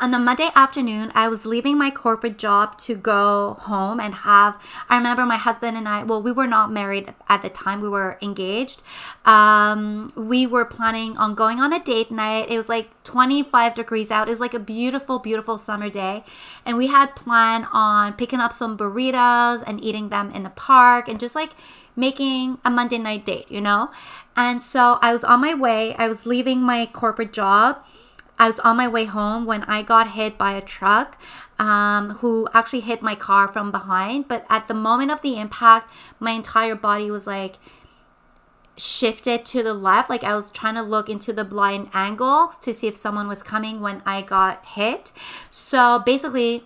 on 0.00 0.12
a 0.12 0.18
Monday 0.18 0.48
afternoon, 0.56 1.12
I 1.14 1.28
was 1.28 1.46
leaving 1.46 1.78
my 1.78 1.88
corporate 1.88 2.36
job 2.36 2.76
to 2.78 2.96
go 2.96 3.54
home 3.60 4.00
and 4.00 4.12
have. 4.14 4.60
I 4.88 4.96
remember 4.96 5.24
my 5.24 5.36
husband 5.36 5.76
and 5.76 5.88
I, 5.88 6.02
well, 6.02 6.20
we 6.20 6.32
were 6.32 6.48
not 6.48 6.72
married 6.72 7.14
at 7.28 7.42
the 7.42 7.48
time, 7.48 7.80
we 7.80 7.88
were 7.88 8.18
engaged. 8.20 8.82
Um, 9.24 10.12
we 10.16 10.46
were 10.46 10.64
planning 10.64 11.16
on 11.16 11.36
going 11.36 11.60
on 11.60 11.72
a 11.72 11.78
date 11.78 12.10
night. 12.10 12.50
It 12.50 12.56
was 12.56 12.68
like 12.68 12.90
25 13.04 13.74
degrees 13.74 14.10
out. 14.10 14.26
It 14.26 14.32
was 14.32 14.40
like 14.40 14.54
a 14.54 14.58
beautiful, 14.58 15.20
beautiful 15.20 15.58
summer 15.58 15.88
day. 15.88 16.24
And 16.66 16.76
we 16.76 16.88
had 16.88 17.14
planned 17.14 17.66
on 17.72 18.14
picking 18.14 18.40
up 18.40 18.52
some 18.52 18.76
burritos 18.76 19.62
and 19.64 19.82
eating 19.82 20.08
them 20.08 20.32
in 20.32 20.42
the 20.42 20.50
park 20.50 21.08
and 21.08 21.20
just 21.20 21.36
like 21.36 21.52
making 21.94 22.58
a 22.64 22.70
Monday 22.70 22.98
night 22.98 23.24
date, 23.24 23.48
you 23.48 23.60
know? 23.60 23.90
And 24.36 24.60
so 24.60 24.98
I 25.00 25.12
was 25.12 25.22
on 25.22 25.40
my 25.40 25.54
way, 25.54 25.94
I 25.94 26.08
was 26.08 26.26
leaving 26.26 26.60
my 26.60 26.86
corporate 26.86 27.32
job 27.32 27.84
I 28.38 28.48
was 28.48 28.58
on 28.60 28.76
my 28.76 28.88
way 28.88 29.04
home 29.04 29.44
when 29.44 29.62
I 29.64 29.82
got 29.82 30.12
hit 30.12 30.36
by 30.36 30.52
a 30.52 30.60
truck 30.60 31.18
um, 31.58 32.10
who 32.16 32.48
actually 32.52 32.80
hit 32.80 33.00
my 33.02 33.14
car 33.14 33.46
from 33.48 33.70
behind. 33.70 34.28
But 34.28 34.44
at 34.50 34.68
the 34.68 34.74
moment 34.74 35.10
of 35.10 35.22
the 35.22 35.38
impact, 35.38 35.90
my 36.18 36.32
entire 36.32 36.74
body 36.74 37.10
was 37.10 37.26
like 37.26 37.56
shifted 38.76 39.44
to 39.46 39.62
the 39.62 39.74
left. 39.74 40.10
Like 40.10 40.24
I 40.24 40.34
was 40.34 40.50
trying 40.50 40.74
to 40.74 40.82
look 40.82 41.08
into 41.08 41.32
the 41.32 41.44
blind 41.44 41.90
angle 41.92 42.52
to 42.60 42.74
see 42.74 42.88
if 42.88 42.96
someone 42.96 43.28
was 43.28 43.42
coming 43.42 43.80
when 43.80 44.02
I 44.04 44.22
got 44.22 44.64
hit. 44.66 45.12
So 45.50 46.02
basically, 46.04 46.64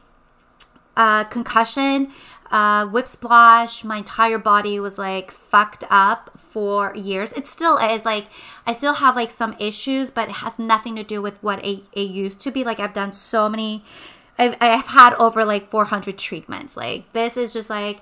uh, 0.97 1.25
concussion 1.25 2.11
uh, 2.51 2.87
whip 2.87 3.07
splash. 3.07 3.85
My 3.85 3.99
entire 3.99 4.39
body 4.39 4.81
was 4.81 4.99
like 4.99 5.31
fucked 5.31 5.85
up 5.91 6.31
for 6.37 6.93
years. 6.95 7.33
It 7.33 7.47
still 7.47 7.77
is. 7.79 8.05
Like, 8.05 8.27
I 8.67 8.73
still 8.73 8.95
have 8.95 9.17
like 9.17 9.31
some 9.31 9.55
issues, 9.59 10.11
but 10.11 10.29
it 10.29 10.35
has 10.37 10.59
nothing 10.59 10.97
to 10.97 11.05
do 11.05 11.21
with 11.21 11.43
what 11.43 11.65
it, 11.65 11.89
it 11.93 12.09
used 12.09 12.41
to 12.43 12.51
be. 12.51 12.65
Like, 12.65 12.81
I've 12.81 12.93
done 12.93 13.13
so 13.13 13.49
many, 13.49 13.85
I've, 14.39 14.57
I've 14.61 14.87
had 14.87 15.15
over 15.15 15.45
like 15.45 15.67
400 15.67 16.17
treatments. 16.19 16.77
Like, 16.77 17.13
this 17.13 17.37
is 17.37 17.53
just 17.53 17.71
like, 17.71 18.01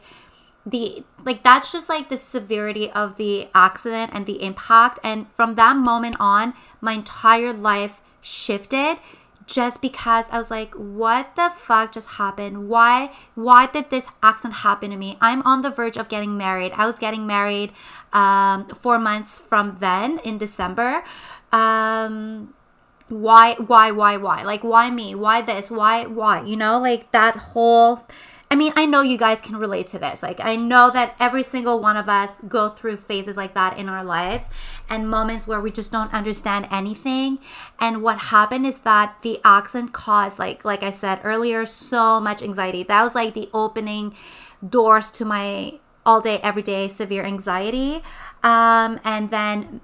the 0.66 1.04
like 1.24 1.44
that's 1.44 1.70
just 1.70 1.88
like 1.88 2.08
the 2.08 2.18
severity 2.18 2.90
of 2.90 3.16
the 3.16 3.48
accident 3.54 4.10
and 4.12 4.26
the 4.26 4.42
impact 4.42 4.98
and 5.04 5.28
from 5.30 5.54
that 5.54 5.76
moment 5.76 6.16
on 6.18 6.54
my 6.80 6.94
entire 6.94 7.52
life 7.52 8.00
shifted 8.20 8.98
just 9.46 9.80
because 9.80 10.28
I 10.30 10.38
was 10.38 10.50
like, 10.50 10.74
what 10.74 11.36
the 11.36 11.52
fuck 11.56 11.92
just 11.92 12.08
happened? 12.10 12.68
Why 12.68 13.12
why 13.34 13.66
did 13.66 13.90
this 13.90 14.08
accident 14.22 14.54
happen 14.54 14.90
to 14.90 14.96
me? 14.96 15.16
I'm 15.20 15.42
on 15.42 15.62
the 15.62 15.70
verge 15.70 15.96
of 15.96 16.08
getting 16.08 16.36
married. 16.36 16.72
I 16.74 16.86
was 16.86 16.98
getting 16.98 17.26
married 17.26 17.72
um, 18.12 18.66
four 18.68 18.98
months 18.98 19.38
from 19.38 19.76
then 19.78 20.18
in 20.24 20.38
December. 20.38 21.04
Um, 21.52 22.54
why 23.08 23.54
why 23.54 23.92
why 23.92 24.16
why? 24.16 24.42
Like 24.42 24.64
why 24.64 24.90
me? 24.90 25.14
Why 25.14 25.40
this? 25.42 25.70
Why 25.70 26.06
why? 26.06 26.42
You 26.42 26.56
know, 26.56 26.80
like 26.80 27.12
that 27.12 27.36
whole 27.36 28.06
I 28.48 28.54
mean, 28.54 28.72
I 28.76 28.86
know 28.86 29.00
you 29.00 29.18
guys 29.18 29.40
can 29.40 29.56
relate 29.56 29.88
to 29.88 29.98
this. 29.98 30.22
Like, 30.22 30.40
I 30.40 30.54
know 30.54 30.90
that 30.92 31.16
every 31.18 31.42
single 31.42 31.80
one 31.80 31.96
of 31.96 32.08
us 32.08 32.38
go 32.46 32.68
through 32.68 32.96
phases 32.96 33.36
like 33.36 33.54
that 33.54 33.76
in 33.76 33.88
our 33.88 34.04
lives 34.04 34.50
and 34.88 35.10
moments 35.10 35.46
where 35.48 35.60
we 35.60 35.72
just 35.72 35.90
don't 35.90 36.12
understand 36.14 36.68
anything. 36.70 37.38
And 37.80 38.02
what 38.02 38.18
happened 38.18 38.64
is 38.64 38.78
that 38.80 39.16
the 39.22 39.40
accident 39.44 39.92
caused, 39.92 40.38
like, 40.38 40.64
like 40.64 40.84
I 40.84 40.92
said 40.92 41.20
earlier, 41.24 41.66
so 41.66 42.20
much 42.20 42.40
anxiety. 42.40 42.84
That 42.84 43.02
was 43.02 43.16
like 43.16 43.34
the 43.34 43.50
opening 43.52 44.14
doors 44.66 45.10
to 45.12 45.24
my 45.24 45.80
all 46.04 46.20
day, 46.20 46.38
everyday 46.38 46.86
severe 46.86 47.24
anxiety. 47.24 48.02
Um, 48.44 49.00
and 49.02 49.30
then 49.30 49.80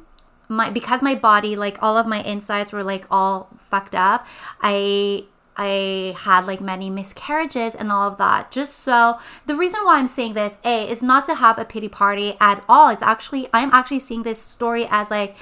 my 0.49 0.71
because 0.71 1.03
my 1.03 1.17
body, 1.17 1.57
like 1.57 1.83
all 1.83 1.97
of 1.97 2.07
my 2.07 2.23
insides 2.23 2.73
were 2.73 2.85
like 2.85 3.07
all 3.11 3.49
fucked 3.59 3.97
up. 3.97 4.27
I 4.61 5.25
I 5.57 6.17
had 6.19 6.47
like 6.47 6.61
many 6.61 6.89
miscarriages 6.89 7.75
and 7.75 7.93
all 7.93 8.09
of 8.09 8.19
that. 8.19 8.51
Just 8.51 8.79
so 8.79 9.19
the 9.47 9.55
reason 9.55 9.81
why 9.85 9.99
I'm 9.99 10.07
saying 10.07 10.35
this, 10.35 10.57
A, 10.65 10.89
is 10.89 11.03
not 11.03 11.25
to 11.27 11.35
have 11.35 11.59
a 11.59 11.65
pity 11.65 11.89
party 11.89 12.37
at 12.41 12.65
all. 12.69 12.89
It's 12.89 13.03
actually, 13.03 13.49
I'm 13.53 13.71
actually 13.73 14.01
seeing 14.01 14.23
this 14.23 14.41
story 14.41 14.87
as 14.91 15.11
like 15.11 15.37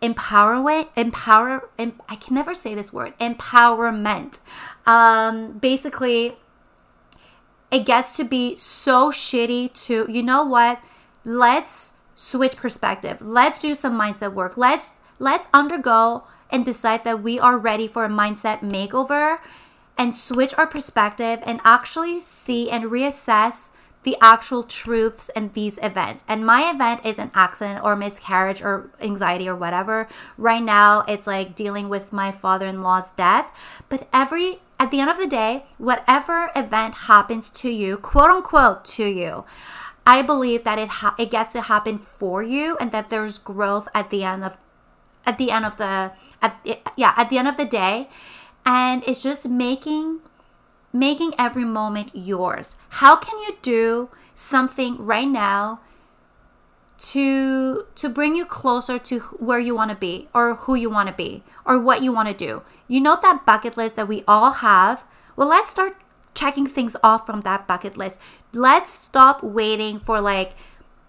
empowerment, 0.00 0.88
empower, 0.96 1.68
em, 1.78 2.00
I 2.08 2.16
can 2.16 2.34
never 2.34 2.54
say 2.54 2.74
this 2.74 2.92
word, 2.92 3.16
empowerment. 3.18 4.40
Um, 4.86 5.58
basically, 5.58 6.36
it 7.70 7.86
gets 7.86 8.16
to 8.16 8.24
be 8.24 8.56
so 8.56 9.10
shitty 9.10 9.72
to, 9.86 10.10
you 10.10 10.22
know 10.22 10.44
what? 10.44 10.82
Let's 11.24 11.92
switch 12.14 12.56
perspective. 12.56 13.20
Let's 13.20 13.58
do 13.58 13.74
some 13.74 13.98
mindset 13.98 14.32
work. 14.32 14.56
Let's, 14.56 14.92
let's 15.18 15.46
undergo 15.54 16.24
and 16.52 16.64
decide 16.64 17.02
that 17.04 17.22
we 17.22 17.40
are 17.40 17.58
ready 17.58 17.88
for 17.88 18.04
a 18.04 18.08
mindset 18.08 18.60
makeover 18.60 19.38
and 19.98 20.14
switch 20.14 20.54
our 20.58 20.66
perspective 20.66 21.40
and 21.42 21.60
actually 21.64 22.20
see 22.20 22.70
and 22.70 22.84
reassess 22.84 23.70
the 24.04 24.16
actual 24.20 24.64
truths 24.64 25.30
in 25.36 25.50
these 25.52 25.78
events. 25.82 26.24
And 26.26 26.44
my 26.44 26.70
event 26.70 27.06
is 27.06 27.18
an 27.18 27.30
accident 27.34 27.84
or 27.84 27.94
miscarriage 27.94 28.62
or 28.62 28.90
anxiety 29.00 29.48
or 29.48 29.54
whatever. 29.54 30.08
Right 30.36 30.62
now, 30.62 31.04
it's 31.06 31.26
like 31.26 31.54
dealing 31.54 31.88
with 31.88 32.12
my 32.12 32.32
father 32.32 32.66
in 32.66 32.82
law's 32.82 33.10
death. 33.10 33.52
But 33.88 34.08
every, 34.12 34.60
at 34.78 34.90
the 34.90 35.00
end 35.00 35.10
of 35.10 35.18
the 35.18 35.26
day, 35.26 35.66
whatever 35.78 36.50
event 36.56 36.94
happens 36.94 37.48
to 37.50 37.70
you, 37.70 37.96
quote 37.96 38.30
unquote, 38.30 38.84
to 38.86 39.06
you, 39.06 39.44
I 40.04 40.22
believe 40.22 40.64
that 40.64 40.80
it 40.80 40.88
ha- 40.88 41.14
it 41.16 41.30
gets 41.30 41.52
to 41.52 41.62
happen 41.62 41.96
for 41.96 42.42
you 42.42 42.76
and 42.78 42.90
that 42.90 43.08
there's 43.08 43.38
growth 43.38 43.86
at 43.94 44.10
the 44.10 44.24
end 44.24 44.42
of 44.42 44.58
at 45.26 45.38
the 45.38 45.50
end 45.50 45.64
of 45.64 45.76
the 45.76 46.12
at 46.40 46.86
yeah 46.96 47.14
at 47.16 47.30
the 47.30 47.38
end 47.38 47.48
of 47.48 47.56
the 47.56 47.64
day. 47.64 48.08
And 48.64 49.02
it's 49.06 49.22
just 49.22 49.48
making 49.48 50.20
making 50.92 51.34
every 51.38 51.64
moment 51.64 52.10
yours. 52.14 52.76
How 53.00 53.16
can 53.16 53.38
you 53.38 53.56
do 53.62 54.10
something 54.34 55.04
right 55.04 55.28
now 55.28 55.80
to 56.98 57.84
to 57.96 58.08
bring 58.08 58.36
you 58.36 58.44
closer 58.44 58.98
to 58.98 59.18
where 59.38 59.58
you 59.58 59.74
want 59.74 59.90
to 59.90 59.96
be 59.96 60.28
or 60.34 60.54
who 60.54 60.74
you 60.74 60.88
want 60.88 61.08
to 61.08 61.14
be 61.14 61.42
or 61.64 61.78
what 61.78 62.02
you 62.02 62.12
want 62.12 62.28
to 62.28 62.34
do? 62.34 62.62
You 62.86 63.00
know 63.00 63.18
that 63.20 63.44
bucket 63.46 63.76
list 63.76 63.96
that 63.96 64.08
we 64.08 64.22
all 64.28 64.52
have? 64.52 65.04
Well 65.34 65.48
let's 65.48 65.70
start 65.70 65.96
checking 66.34 66.66
things 66.66 66.96
off 67.02 67.26
from 67.26 67.42
that 67.42 67.66
bucket 67.66 67.96
list. 67.96 68.20
Let's 68.52 68.92
stop 68.92 69.42
waiting 69.42 69.98
for 69.98 70.20
like 70.20 70.54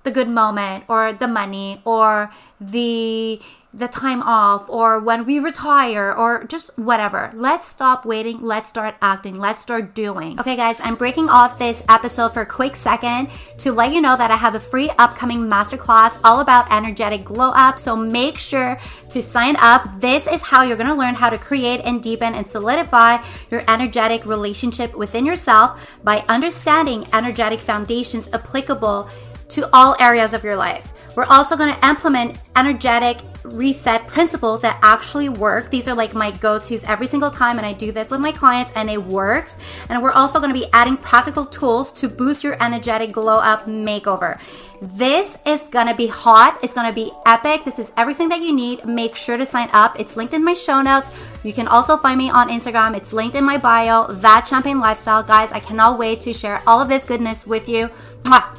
the 0.03 0.11
good 0.11 0.29
moment 0.29 0.83
or 0.87 1.13
the 1.13 1.27
money 1.27 1.81
or 1.85 2.31
the 2.59 3.41
the 3.73 3.87
time 3.87 4.21
off 4.21 4.69
or 4.69 4.99
when 4.99 5.25
we 5.25 5.39
retire 5.39 6.13
or 6.13 6.43
just 6.43 6.77
whatever. 6.77 7.31
Let's 7.33 7.67
stop 7.67 8.05
waiting. 8.05 8.41
Let's 8.41 8.69
start 8.69 8.95
acting. 9.01 9.39
Let's 9.39 9.63
start 9.63 9.95
doing. 9.95 10.39
Okay, 10.39 10.55
guys, 10.55 10.79
I'm 10.83 10.95
breaking 10.95 11.27
off 11.27 11.57
this 11.57 11.81
episode 11.89 12.33
for 12.33 12.41
a 12.41 12.45
quick 12.45 12.75
second 12.75 13.29
to 13.57 13.71
let 13.71 13.91
you 13.91 14.01
know 14.01 14.15
that 14.15 14.29
I 14.29 14.35
have 14.35 14.53
a 14.53 14.59
free 14.59 14.91
upcoming 14.99 15.39
masterclass 15.39 16.19
all 16.23 16.39
about 16.39 16.71
energetic 16.71 17.23
glow 17.23 17.49
up. 17.49 17.79
So 17.79 17.95
make 17.95 18.37
sure 18.37 18.77
to 19.09 19.21
sign 19.21 19.55
up. 19.59 19.99
This 19.99 20.27
is 20.27 20.41
how 20.41 20.61
you're 20.61 20.77
going 20.77 20.87
to 20.87 20.93
learn 20.93 21.15
how 21.15 21.31
to 21.31 21.37
create 21.39 21.81
and 21.83 22.01
deepen 22.01 22.35
and 22.35 22.47
solidify 22.47 23.23
your 23.49 23.63
energetic 23.67 24.25
relationship 24.25 24.95
within 24.95 25.25
yourself 25.25 25.89
by 26.03 26.23
understanding 26.29 27.07
energetic 27.11 27.59
foundations 27.59 28.29
applicable 28.33 29.09
to 29.49 29.69
all 29.73 29.95
areas 29.99 30.33
of 30.33 30.43
your 30.43 30.55
life. 30.55 30.92
We're 31.15 31.25
also 31.25 31.55
going 31.55 31.73
to 31.73 31.87
implement 31.87 32.37
energetic 32.55 33.17
reset 33.43 34.07
principles 34.07 34.61
that 34.61 34.79
actually 34.81 35.27
work. 35.27 35.69
These 35.69 35.87
are 35.87 35.95
like 35.95 36.13
my 36.13 36.31
go 36.31 36.59
tos 36.59 36.83
every 36.85 37.07
single 37.07 37.29
time, 37.29 37.57
and 37.57 37.65
I 37.65 37.73
do 37.73 37.91
this 37.91 38.09
with 38.09 38.21
my 38.21 38.31
clients, 38.31 38.71
and 38.75 38.89
it 38.89 39.03
works. 39.03 39.57
And 39.89 40.01
we're 40.01 40.11
also 40.11 40.39
going 40.39 40.53
to 40.53 40.59
be 40.59 40.67
adding 40.73 40.97
practical 40.97 41.45
tools 41.45 41.91
to 41.93 42.07
boost 42.07 42.43
your 42.43 42.61
energetic 42.63 43.11
glow 43.11 43.37
up 43.37 43.65
makeover. 43.65 44.39
This 44.81 45.37
is 45.45 45.61
going 45.71 45.87
to 45.87 45.95
be 45.95 46.07
hot. 46.07 46.59
It's 46.63 46.73
going 46.73 46.87
to 46.87 46.93
be 46.93 47.11
epic. 47.25 47.63
This 47.63 47.79
is 47.79 47.91
everything 47.95 48.29
that 48.29 48.41
you 48.41 48.53
need. 48.53 48.85
Make 48.85 49.15
sure 49.15 49.37
to 49.37 49.45
sign 49.45 49.69
up. 49.71 49.99
It's 49.99 50.17
linked 50.17 50.33
in 50.33 50.43
my 50.43 50.53
show 50.53 50.81
notes. 50.81 51.11
You 51.43 51.53
can 51.53 51.67
also 51.67 51.95
find 51.97 52.17
me 52.17 52.29
on 52.29 52.49
Instagram. 52.49 52.95
It's 52.95 53.13
linked 53.13 53.35
in 53.35 53.43
my 53.43 53.57
bio, 53.57 54.07
That 54.07 54.47
Champagne 54.47 54.79
Lifestyle. 54.79 55.23
Guys, 55.23 55.51
I 55.51 55.59
cannot 55.59 55.99
wait 55.99 56.21
to 56.21 56.33
share 56.33 56.61
all 56.65 56.81
of 56.81 56.89
this 56.89 57.03
goodness 57.03 57.45
with 57.45 57.69
you. 57.69 57.89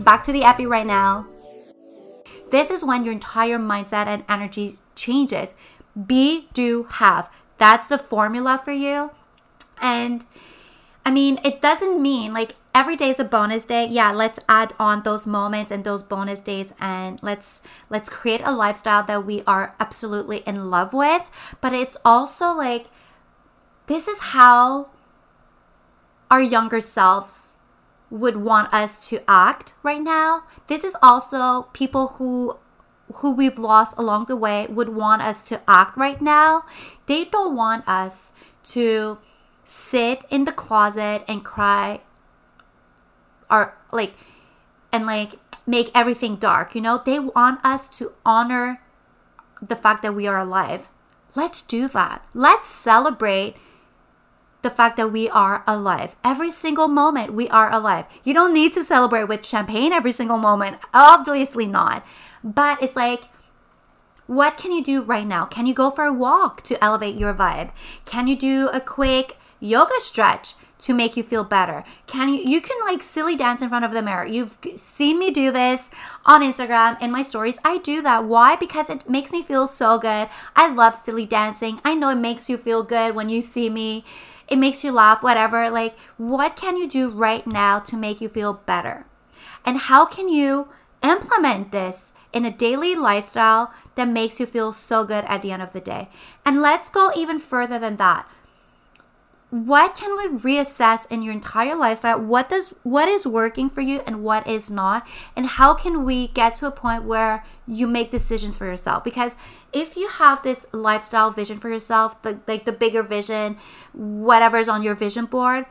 Back 0.00 0.22
to 0.24 0.32
the 0.32 0.44
epi 0.44 0.66
right 0.66 0.86
now. 0.86 1.26
This 2.54 2.70
is 2.70 2.84
when 2.84 3.04
your 3.04 3.12
entire 3.12 3.58
mindset 3.58 4.06
and 4.06 4.22
energy 4.28 4.78
changes. 4.94 5.56
Be, 6.06 6.46
do, 6.52 6.86
have. 6.88 7.28
That's 7.58 7.88
the 7.88 7.98
formula 7.98 8.60
for 8.64 8.70
you. 8.70 9.10
And 9.82 10.24
I 11.04 11.10
mean, 11.10 11.40
it 11.42 11.60
doesn't 11.60 12.00
mean 12.00 12.32
like 12.32 12.54
every 12.72 12.94
day 12.94 13.08
is 13.08 13.18
a 13.18 13.24
bonus 13.24 13.64
day. 13.64 13.88
Yeah, 13.90 14.12
let's 14.12 14.38
add 14.48 14.72
on 14.78 15.02
those 15.02 15.26
moments 15.26 15.72
and 15.72 15.82
those 15.82 16.04
bonus 16.04 16.38
days 16.38 16.72
and 16.78 17.20
let's 17.24 17.60
let's 17.90 18.08
create 18.08 18.42
a 18.44 18.52
lifestyle 18.52 19.02
that 19.02 19.26
we 19.26 19.42
are 19.48 19.74
absolutely 19.80 20.44
in 20.46 20.70
love 20.70 20.92
with, 20.92 21.28
but 21.60 21.72
it's 21.72 21.96
also 22.04 22.52
like 22.52 22.86
this 23.88 24.06
is 24.06 24.20
how 24.30 24.90
our 26.30 26.40
younger 26.40 26.78
selves 26.78 27.53
would 28.14 28.36
want 28.36 28.72
us 28.72 28.96
to 29.08 29.18
act 29.28 29.74
right 29.82 30.00
now. 30.00 30.44
This 30.68 30.84
is 30.84 30.96
also 31.02 31.68
people 31.72 32.08
who 32.16 32.56
who 33.16 33.34
we've 33.34 33.58
lost 33.58 33.98
along 33.98 34.26
the 34.26 34.36
way 34.36 34.66
would 34.70 34.88
want 34.88 35.20
us 35.20 35.42
to 35.42 35.60
act 35.68 35.96
right 35.96 36.22
now. 36.22 36.64
They 37.06 37.24
don't 37.24 37.54
want 37.54 37.86
us 37.86 38.32
to 38.74 39.18
sit 39.64 40.22
in 40.30 40.44
the 40.44 40.52
closet 40.52 41.24
and 41.28 41.44
cry 41.44 42.00
or 43.50 43.76
like 43.92 44.14
and 44.92 45.04
like 45.06 45.34
make 45.66 45.90
everything 45.94 46.36
dark, 46.36 46.74
you 46.74 46.80
know? 46.80 47.02
They 47.04 47.18
want 47.18 47.60
us 47.64 47.88
to 47.98 48.12
honor 48.24 48.80
the 49.60 49.76
fact 49.76 50.02
that 50.02 50.14
we 50.14 50.26
are 50.26 50.38
alive. 50.38 50.88
Let's 51.34 51.62
do 51.62 51.88
that. 51.88 52.24
Let's 52.32 52.68
celebrate 52.68 53.56
the 54.64 54.70
fact 54.70 54.96
that 54.96 55.12
we 55.12 55.28
are 55.30 55.62
alive. 55.68 56.16
Every 56.24 56.50
single 56.50 56.88
moment 56.88 57.32
we 57.34 57.48
are 57.50 57.72
alive. 57.72 58.06
You 58.24 58.34
don't 58.34 58.52
need 58.52 58.72
to 58.72 58.82
celebrate 58.82 59.28
with 59.28 59.46
champagne 59.46 59.92
every 59.92 60.10
single 60.10 60.38
moment. 60.38 60.78
Obviously 60.92 61.66
not. 61.66 62.04
But 62.42 62.82
it's 62.82 62.96
like, 62.96 63.26
what 64.26 64.56
can 64.56 64.72
you 64.72 64.82
do 64.82 65.02
right 65.02 65.26
now? 65.26 65.44
Can 65.44 65.66
you 65.66 65.74
go 65.74 65.90
for 65.90 66.04
a 66.04 66.12
walk 66.12 66.62
to 66.62 66.82
elevate 66.82 67.16
your 67.16 67.34
vibe? 67.34 67.70
Can 68.04 68.26
you 68.26 68.36
do 68.36 68.68
a 68.72 68.80
quick 68.80 69.36
yoga 69.60 69.98
stretch 69.98 70.54
to 70.78 70.94
make 70.94 71.16
you 71.16 71.22
feel 71.22 71.44
better? 71.44 71.84
Can 72.06 72.28
you 72.30 72.42
you 72.42 72.60
can 72.60 72.76
like 72.84 73.02
silly 73.02 73.36
dance 73.36 73.62
in 73.62 73.68
front 73.68 73.84
of 73.84 73.92
the 73.92 74.02
mirror. 74.02 74.24
You've 74.24 74.56
seen 74.76 75.18
me 75.18 75.30
do 75.30 75.50
this 75.50 75.90
on 76.24 76.42
Instagram 76.42 77.00
in 77.02 77.10
my 77.10 77.22
stories. 77.22 77.58
I 77.64 77.78
do 77.78 78.02
that. 78.02 78.24
Why? 78.24 78.56
Because 78.56 78.90
it 78.90 79.08
makes 79.08 79.30
me 79.32 79.42
feel 79.42 79.66
so 79.66 79.98
good. 79.98 80.28
I 80.56 80.72
love 80.72 80.96
silly 80.96 81.26
dancing. 81.26 81.80
I 81.84 81.94
know 81.94 82.08
it 82.08 82.16
makes 82.16 82.48
you 82.48 82.56
feel 82.56 82.82
good 82.82 83.14
when 83.14 83.28
you 83.28 83.42
see 83.42 83.68
me 83.68 84.04
it 84.48 84.56
makes 84.56 84.84
you 84.84 84.92
laugh, 84.92 85.22
whatever. 85.22 85.70
Like, 85.70 85.98
what 86.16 86.56
can 86.56 86.76
you 86.76 86.88
do 86.88 87.10
right 87.10 87.46
now 87.46 87.78
to 87.80 87.96
make 87.96 88.20
you 88.20 88.28
feel 88.28 88.54
better? 88.66 89.06
And 89.64 89.78
how 89.78 90.04
can 90.04 90.28
you 90.28 90.68
implement 91.02 91.72
this 91.72 92.12
in 92.32 92.44
a 92.44 92.50
daily 92.50 92.94
lifestyle 92.94 93.72
that 93.94 94.08
makes 94.08 94.40
you 94.40 94.46
feel 94.46 94.72
so 94.72 95.04
good 95.04 95.24
at 95.26 95.42
the 95.42 95.52
end 95.52 95.62
of 95.62 95.72
the 95.72 95.80
day? 95.80 96.08
And 96.44 96.60
let's 96.60 96.90
go 96.90 97.10
even 97.16 97.38
further 97.38 97.78
than 97.78 97.96
that 97.96 98.28
what 99.54 99.94
can 99.94 100.16
we 100.16 100.36
reassess 100.36 101.06
in 101.12 101.22
your 101.22 101.32
entire 101.32 101.76
lifestyle? 101.76 102.18
What 102.18 102.48
does 102.48 102.74
what 102.82 103.08
is 103.08 103.24
working 103.24 103.70
for 103.70 103.82
you 103.82 104.00
and 104.04 104.20
what 104.20 104.48
is 104.48 104.68
not? 104.68 105.06
And 105.36 105.46
how 105.46 105.74
can 105.74 106.02
we 106.02 106.26
get 106.26 106.56
to 106.56 106.66
a 106.66 106.72
point 106.72 107.04
where 107.04 107.44
you 107.64 107.86
make 107.86 108.10
decisions 108.10 108.56
for 108.56 108.66
yourself? 108.66 109.04
Because 109.04 109.36
if 109.72 109.96
you 109.96 110.08
have 110.08 110.42
this 110.42 110.66
lifestyle 110.72 111.30
vision 111.30 111.60
for 111.60 111.68
yourself 111.68 112.20
the 112.22 112.40
like 112.48 112.64
the 112.64 112.72
bigger 112.72 113.04
vision 113.04 113.56
whatever's 113.92 114.68
on 114.68 114.82
your 114.82 114.96
vision 114.96 115.24
board 115.26 115.66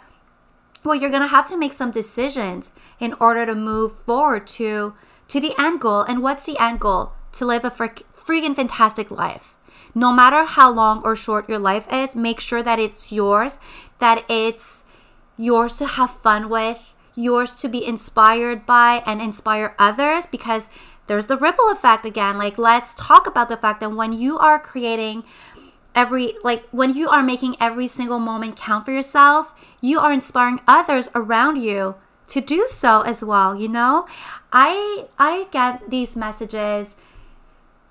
well 0.85 0.95
you're 0.95 1.09
going 1.09 1.21
to 1.21 1.27
have 1.27 1.47
to 1.47 1.57
make 1.57 1.73
some 1.73 1.91
decisions 1.91 2.71
in 3.01 3.13
order 3.19 3.45
to 3.45 3.53
move 3.53 3.91
forward 3.91 4.47
to 4.47 4.93
to 5.27 5.41
the 5.41 5.53
end 5.59 5.81
goal. 5.81 6.03
And 6.03 6.23
what's 6.23 6.45
the 6.45 6.57
end 6.57 6.79
goal? 6.79 7.11
To 7.33 7.45
live 7.45 7.65
a 7.65 7.69
freaking 7.69 8.55
fantastic 8.55 9.11
life 9.11 9.52
no 9.95 10.11
matter 10.11 10.45
how 10.45 10.71
long 10.71 11.01
or 11.03 11.15
short 11.15 11.47
your 11.47 11.59
life 11.59 11.87
is, 11.91 12.15
make 12.15 12.39
sure 12.39 12.63
that 12.63 12.79
it's 12.79 13.11
yours, 13.11 13.59
that 13.99 14.25
it's 14.29 14.85
yours 15.37 15.75
to 15.77 15.85
have 15.85 16.11
fun 16.11 16.49
with, 16.49 16.79
yours 17.15 17.53
to 17.55 17.67
be 17.69 17.85
inspired 17.85 18.65
by 18.65 19.03
and 19.05 19.21
inspire 19.21 19.75
others 19.77 20.25
because 20.25 20.69
there's 21.07 21.27
the 21.27 21.37
ripple 21.37 21.69
effect 21.69 22.05
again. 22.05 22.37
Like, 22.37 22.57
let's 22.57 22.93
talk 22.93 23.27
about 23.27 23.49
the 23.49 23.57
fact 23.57 23.79
that 23.81 23.91
when 23.91 24.13
you 24.13 24.37
are 24.37 24.59
creating 24.59 25.23
every, 25.93 26.35
like, 26.43 26.67
when 26.71 26.95
you 26.95 27.09
are 27.09 27.21
making 27.21 27.55
every 27.59 27.87
single 27.87 28.19
moment 28.19 28.55
count 28.55 28.85
for 28.85 28.91
yourself, 28.91 29.53
you 29.81 29.99
are 29.99 30.11
inspiring 30.11 30.61
others 30.67 31.09
around 31.13 31.57
you 31.57 31.95
to 32.27 32.41
do 32.41 32.67
so 32.67 33.01
as 33.01 33.23
well, 33.23 33.55
you 33.55 33.67
know? 33.67 34.07
I 34.51 35.05
I 35.19 35.47
get 35.51 35.89
these 35.89 36.15
messages 36.15 36.95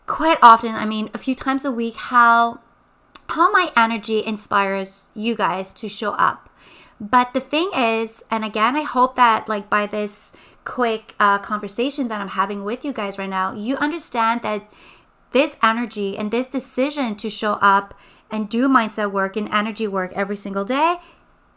quite 0.07 0.39
often, 0.43 0.75
I 0.75 0.85
mean, 0.85 1.11
a 1.15 1.19
few 1.19 1.35
times 1.35 1.65
a 1.65 1.73
week, 1.73 1.95
how 1.95 2.61
how 3.29 3.51
my 3.51 3.73
energy 3.77 4.25
inspires 4.25 5.05
you 5.15 5.35
guys 5.35 5.73
to 5.73 5.89
show 5.89 6.13
up. 6.13 6.51
But 7.01 7.33
the 7.33 7.41
thing 7.41 7.71
is, 7.75 8.23
and 8.31 8.45
again, 8.45 8.77
I 8.77 8.83
hope 8.83 9.17
that 9.17 9.49
like 9.49 9.71
by 9.71 9.87
this 9.87 10.33
quick 10.65 11.15
uh, 11.19 11.39
conversation 11.39 12.09
that 12.09 12.21
I'm 12.21 12.29
having 12.29 12.63
with 12.63 12.85
you 12.85 12.93
guys 12.93 13.19
right 13.19 13.29
now, 13.29 13.55
you 13.55 13.77
understand 13.77 14.43
that 14.43 14.71
this 15.33 15.57
energy 15.63 16.17
and 16.17 16.31
this 16.31 16.47
decision 16.47 17.17
to 17.17 17.31
show 17.31 17.55
up 17.63 17.95
and 18.31 18.49
do 18.49 18.69
mindset 18.69 19.11
work 19.11 19.37
and 19.37 19.49
energy 19.53 19.89
work 19.89 20.13
every 20.15 20.37
single 20.37 20.65
day 20.65 20.97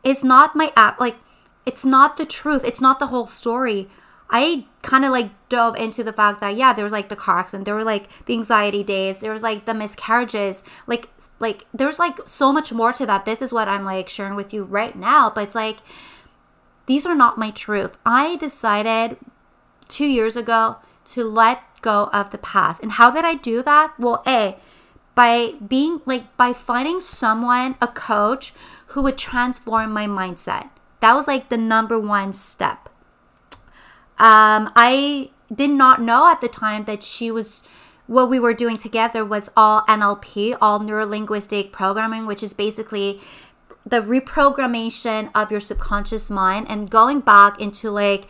is 0.03 0.23
not 0.23 0.55
my 0.55 0.71
app. 0.75 0.99
Like, 0.99 1.17
it's 1.65 1.85
not 1.85 2.17
the 2.17 2.25
truth. 2.25 2.63
It's 2.63 2.81
not 2.81 2.99
the 2.99 3.07
whole 3.07 3.27
story. 3.27 3.89
I 4.29 4.65
kind 4.81 5.05
of 5.05 5.11
like 5.11 5.29
dove 5.49 5.75
into 5.75 6.03
the 6.03 6.13
fact 6.13 6.39
that 6.39 6.55
yeah, 6.55 6.73
there 6.73 6.83
was 6.83 6.91
like 6.91 7.09
the 7.09 7.15
car 7.15 7.39
accident, 7.39 7.65
there 7.65 7.75
were 7.75 7.83
like 7.83 8.25
the 8.25 8.33
anxiety 8.33 8.83
days, 8.83 9.19
there 9.19 9.31
was 9.31 9.43
like 9.43 9.65
the 9.65 9.73
miscarriages, 9.73 10.63
like 10.87 11.09
like 11.39 11.65
there's 11.73 11.99
like 11.99 12.19
so 12.25 12.51
much 12.51 12.73
more 12.73 12.91
to 12.93 13.05
that. 13.05 13.25
This 13.25 13.41
is 13.41 13.53
what 13.53 13.67
I'm 13.67 13.85
like 13.85 14.09
sharing 14.09 14.35
with 14.35 14.53
you 14.53 14.63
right 14.63 14.95
now, 14.95 15.29
but 15.29 15.43
it's 15.43 15.55
like 15.55 15.77
these 16.87 17.05
are 17.05 17.15
not 17.15 17.37
my 17.37 17.51
truth. 17.51 17.97
I 18.05 18.35
decided 18.37 19.17
2 19.89 20.05
years 20.05 20.35
ago 20.35 20.77
to 21.05 21.23
let 21.23 21.61
go 21.81 22.09
of 22.11 22.31
the 22.31 22.37
past. 22.39 22.81
And 22.81 22.93
how 22.93 23.11
did 23.11 23.25
I 23.25 23.35
do 23.35 23.61
that? 23.61 23.93
Well, 23.99 24.23
A, 24.25 24.57
by 25.13 25.53
being 25.65 26.01
like 26.05 26.35
by 26.35 26.51
finding 26.51 26.99
someone, 26.99 27.75
a 27.79 27.87
coach 27.87 28.53
who 28.87 29.03
would 29.03 29.17
transform 29.17 29.91
my 29.91 30.07
mindset. 30.07 30.69
That 30.99 31.13
was 31.13 31.27
like 31.27 31.49
the 31.49 31.57
number 31.57 31.99
one 31.99 32.33
step 32.33 32.89
um, 34.17 34.71
I 34.75 35.29
did 35.53 35.71
not 35.71 36.01
know 36.01 36.29
at 36.31 36.41
the 36.41 36.47
time 36.47 36.85
that 36.85 37.03
she 37.03 37.31
was 37.31 37.63
what 38.07 38.29
we 38.29 38.39
were 38.39 38.53
doing 38.53 38.77
together 38.77 39.25
was 39.25 39.49
all 39.57 39.81
NLP, 39.83 40.55
all 40.61 40.79
neuro 40.79 41.05
linguistic 41.05 41.71
programming, 41.71 42.25
which 42.25 42.43
is 42.43 42.53
basically 42.53 43.19
the 43.85 44.01
reprogrammation 44.01 45.29
of 45.35 45.51
your 45.51 45.59
subconscious 45.59 46.29
mind 46.29 46.67
and 46.69 46.89
going 46.89 47.19
back 47.19 47.59
into 47.59 47.89
like 47.91 48.27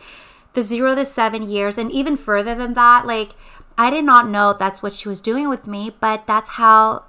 the 0.54 0.62
zero 0.62 0.94
to 0.94 1.04
seven 1.04 1.42
years 1.42 1.78
and 1.78 1.90
even 1.92 2.16
further 2.16 2.54
than 2.54 2.74
that. 2.74 3.06
Like, 3.06 3.30
I 3.78 3.90
did 3.90 4.04
not 4.04 4.28
know 4.28 4.54
that's 4.54 4.82
what 4.82 4.94
she 4.94 5.08
was 5.08 5.20
doing 5.20 5.48
with 5.48 5.66
me, 5.66 5.94
but 6.00 6.26
that's 6.26 6.50
how 6.50 7.04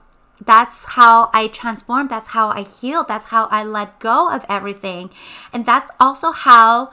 that's 0.45 0.85
how 0.85 1.31
I 1.33 1.47
transformed. 1.47 2.09
That's 2.09 2.27
how 2.29 2.49
I 2.49 2.61
healed. 2.61 3.07
That's 3.07 3.27
how 3.27 3.45
I 3.45 3.63
let 3.63 3.99
go 3.99 4.29
of 4.29 4.45
everything. 4.47 5.09
And 5.51 5.65
that's 5.65 5.89
also 5.99 6.31
how 6.31 6.91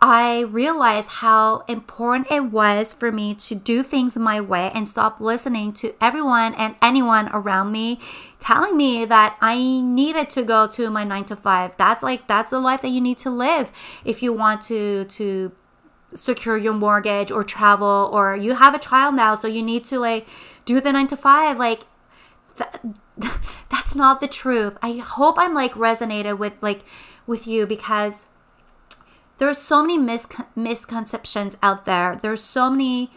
I 0.00 0.42
realized 0.42 1.08
how 1.08 1.64
important 1.66 2.30
it 2.30 2.52
was 2.52 2.92
for 2.92 3.10
me 3.10 3.34
to 3.34 3.56
do 3.56 3.82
things 3.82 4.16
my 4.16 4.40
way 4.40 4.70
and 4.72 4.86
stop 4.86 5.20
listening 5.20 5.72
to 5.74 5.92
everyone 6.00 6.54
and 6.54 6.76
anyone 6.80 7.28
around 7.32 7.72
me 7.72 7.98
telling 8.38 8.76
me 8.76 9.04
that 9.04 9.36
I 9.40 9.56
needed 9.80 10.30
to 10.30 10.44
go 10.44 10.68
to 10.68 10.88
my 10.90 11.02
9 11.02 11.24
to 11.26 11.36
5. 11.36 11.76
That's 11.76 12.04
like 12.04 12.28
that's 12.28 12.50
the 12.50 12.60
life 12.60 12.82
that 12.82 12.90
you 12.90 13.00
need 13.00 13.18
to 13.18 13.30
live 13.30 13.72
if 14.04 14.22
you 14.22 14.32
want 14.32 14.60
to 14.62 15.04
to 15.04 15.50
secure 16.14 16.56
your 16.56 16.72
mortgage 16.72 17.32
or 17.32 17.42
travel 17.42 18.08
or 18.12 18.36
you 18.36 18.54
have 18.54 18.74
a 18.74 18.78
child 18.78 19.14
now 19.14 19.34
so 19.34 19.46
you 19.46 19.62
need 19.62 19.84
to 19.84 19.98
like 19.98 20.26
do 20.64 20.80
the 20.80 20.92
9 20.92 21.06
to 21.08 21.16
5 21.16 21.58
like 21.58 21.82
that's 23.68 23.94
not 23.94 24.20
the 24.20 24.28
truth. 24.28 24.76
I 24.80 24.92
hope 24.92 25.36
I'm 25.38 25.54
like 25.54 25.72
resonated 25.72 26.38
with 26.38 26.62
like 26.62 26.84
with 27.26 27.46
you 27.48 27.66
because 27.66 28.26
there 29.38 29.48
are 29.48 29.54
so 29.54 29.82
many 29.82 29.98
mis- 29.98 30.26
misconceptions 30.54 31.56
out 31.62 31.84
there. 31.84 32.16
There's 32.20 32.42
so 32.42 32.70
many, 32.70 33.10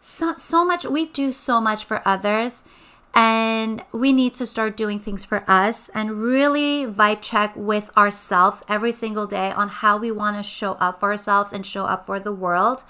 so, 0.00 0.34
so 0.36 0.64
much, 0.64 0.84
we 0.84 1.06
do 1.06 1.32
so 1.32 1.60
much 1.60 1.84
for 1.84 2.02
others. 2.04 2.64
And 3.12 3.82
we 3.90 4.12
need 4.12 4.34
to 4.34 4.46
start 4.46 4.76
doing 4.76 5.00
things 5.00 5.24
for 5.24 5.42
us 5.50 5.90
and 5.94 6.22
really 6.22 6.86
vibe 6.86 7.22
check 7.22 7.52
with 7.56 7.90
ourselves 7.96 8.62
every 8.68 8.92
single 8.92 9.26
day 9.26 9.50
on 9.50 9.68
how 9.68 9.96
we 9.96 10.12
want 10.12 10.36
to 10.36 10.44
show 10.44 10.74
up 10.74 11.00
for 11.00 11.10
ourselves 11.10 11.52
and 11.52 11.66
show 11.66 11.86
up 11.86 12.06
for 12.06 12.20
the 12.20 12.32
world. 12.32 12.84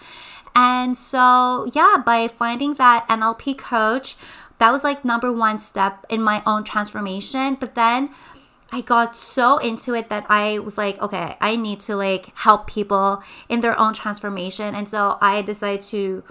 And 0.54 0.96
so, 0.96 1.66
yeah, 1.72 1.96
by 2.04 2.28
finding 2.28 2.74
that 2.74 3.08
NLP 3.08 3.56
coach, 3.56 4.16
that 4.58 4.70
was 4.70 4.84
like 4.84 5.06
number 5.06 5.32
one 5.32 5.58
step 5.58 6.04
in 6.10 6.22
my 6.22 6.42
own 6.46 6.64
transformation. 6.64 7.56
But 7.58 7.74
then 7.74 8.10
I 8.72 8.80
got 8.80 9.16
so 9.16 9.58
into 9.58 9.94
it 9.94 10.08
that 10.08 10.26
I 10.28 10.58
was 10.58 10.78
like, 10.78 11.00
okay, 11.00 11.36
I 11.40 11.56
need 11.56 11.80
to 11.80 11.96
like 11.96 12.36
help 12.36 12.66
people 12.66 13.22
in 13.48 13.60
their 13.60 13.78
own 13.78 13.94
transformation. 13.94 14.74
And 14.74 14.88
so 14.88 15.18
I 15.20 15.42
decided 15.42 15.82
to 15.82 16.22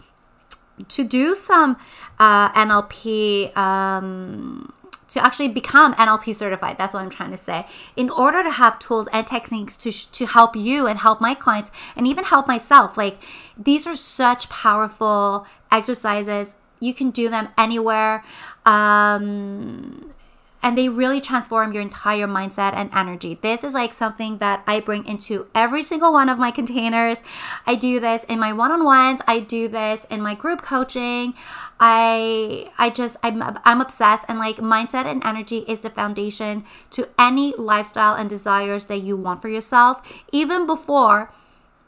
to 0.88 1.04
do 1.04 1.36
some 1.36 1.76
uh, 2.20 2.52
NLP 2.54 3.56
um, 3.58 4.74
to 5.10 5.24
actually 5.24 5.50
become 5.50 5.94
NLP 5.96 6.34
certified. 6.34 6.78
That's 6.78 6.94
what 6.94 7.02
I'm 7.02 7.10
trying 7.10 7.32
to 7.32 7.38
say. 7.38 7.66
In 7.98 8.10
order 8.10 8.44
to 8.44 8.52
have 8.52 8.80
tools 8.80 9.10
and 9.12 9.28
techniques 9.28 9.76
to 9.78 9.92
to 9.92 10.26
help 10.26 10.56
you 10.56 10.88
and 10.88 11.00
help 11.00 11.20
my 11.20 11.34
clients 11.34 11.72
and 11.96 12.08
even 12.08 12.24
help 12.24 12.48
myself. 12.48 12.98
Like 12.98 13.18
these 13.58 13.86
are 13.86 13.96
such 13.96 14.50
powerful 14.50 15.46
exercises. 15.72 16.56
You 16.80 16.94
can 16.94 17.12
do 17.12 17.28
them 17.28 17.50
anywhere. 17.58 18.24
Um, 18.66 20.14
and 20.62 20.78
they 20.78 20.90
really 20.90 21.22
transform 21.22 21.74
your 21.74 21.82
entire 21.82 22.28
mindset 22.28 22.74
and 22.74 22.90
energy. 22.94 23.40
This 23.42 23.64
is 23.64 23.74
like 23.74 23.94
something 23.94 24.40
that 24.40 24.64
I 24.68 24.80
bring 24.80 25.06
into 25.06 25.48
every 25.56 25.84
single 25.84 26.12
one 26.12 26.30
of 26.30 26.38
my 26.38 26.52
containers. 26.52 27.24
I 27.66 27.76
do 27.76 28.00
this 28.00 28.24
in 28.26 28.40
my 28.40 28.52
one-on-ones, 28.52 29.22
I 29.28 29.40
do 29.40 29.68
this 29.68 30.06
in 30.10 30.22
my 30.22 30.36
group 30.36 30.62
coaching. 30.62 31.34
I 31.80 32.70
I 32.78 32.90
just 32.90 33.18
I'm 33.24 33.42
I'm 33.64 33.82
obsessed 33.82 34.26
and 34.28 34.38
like 34.38 34.58
mindset 34.58 35.06
and 35.06 35.24
energy 35.24 35.60
is 35.60 35.80
the 35.80 35.90
foundation 35.90 36.66
to 36.92 37.08
any 37.18 37.54
lifestyle 37.56 38.16
and 38.16 38.30
desires 38.30 38.86
that 38.86 38.98
you 38.98 39.16
want 39.16 39.42
for 39.42 39.50
yourself. 39.50 40.02
Even 40.32 40.68
before 40.68 41.32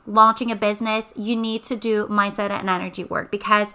launching 0.07 0.49
a 0.49 0.55
business, 0.55 1.13
you 1.15 1.35
need 1.35 1.63
to 1.63 1.75
do 1.75 2.07
mindset 2.07 2.49
and 2.51 2.69
energy 2.69 3.03
work 3.03 3.31
because 3.31 3.73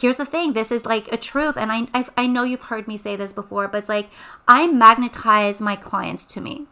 here's 0.00 0.16
the 0.16 0.24
thing 0.24 0.52
this 0.52 0.72
is 0.72 0.86
like 0.86 1.12
a 1.12 1.16
truth 1.16 1.56
and 1.56 1.70
I, 1.70 1.86
I, 1.92 2.04
I 2.16 2.26
know 2.26 2.44
you've 2.44 2.64
heard 2.64 2.88
me 2.88 2.96
say 2.96 3.16
this 3.16 3.32
before 3.32 3.68
but 3.68 3.78
it's 3.78 3.88
like 3.88 4.08
i 4.48 4.66
magnetize 4.66 5.60
my 5.60 5.76
clients 5.76 6.24
to 6.24 6.40
me. 6.40 6.66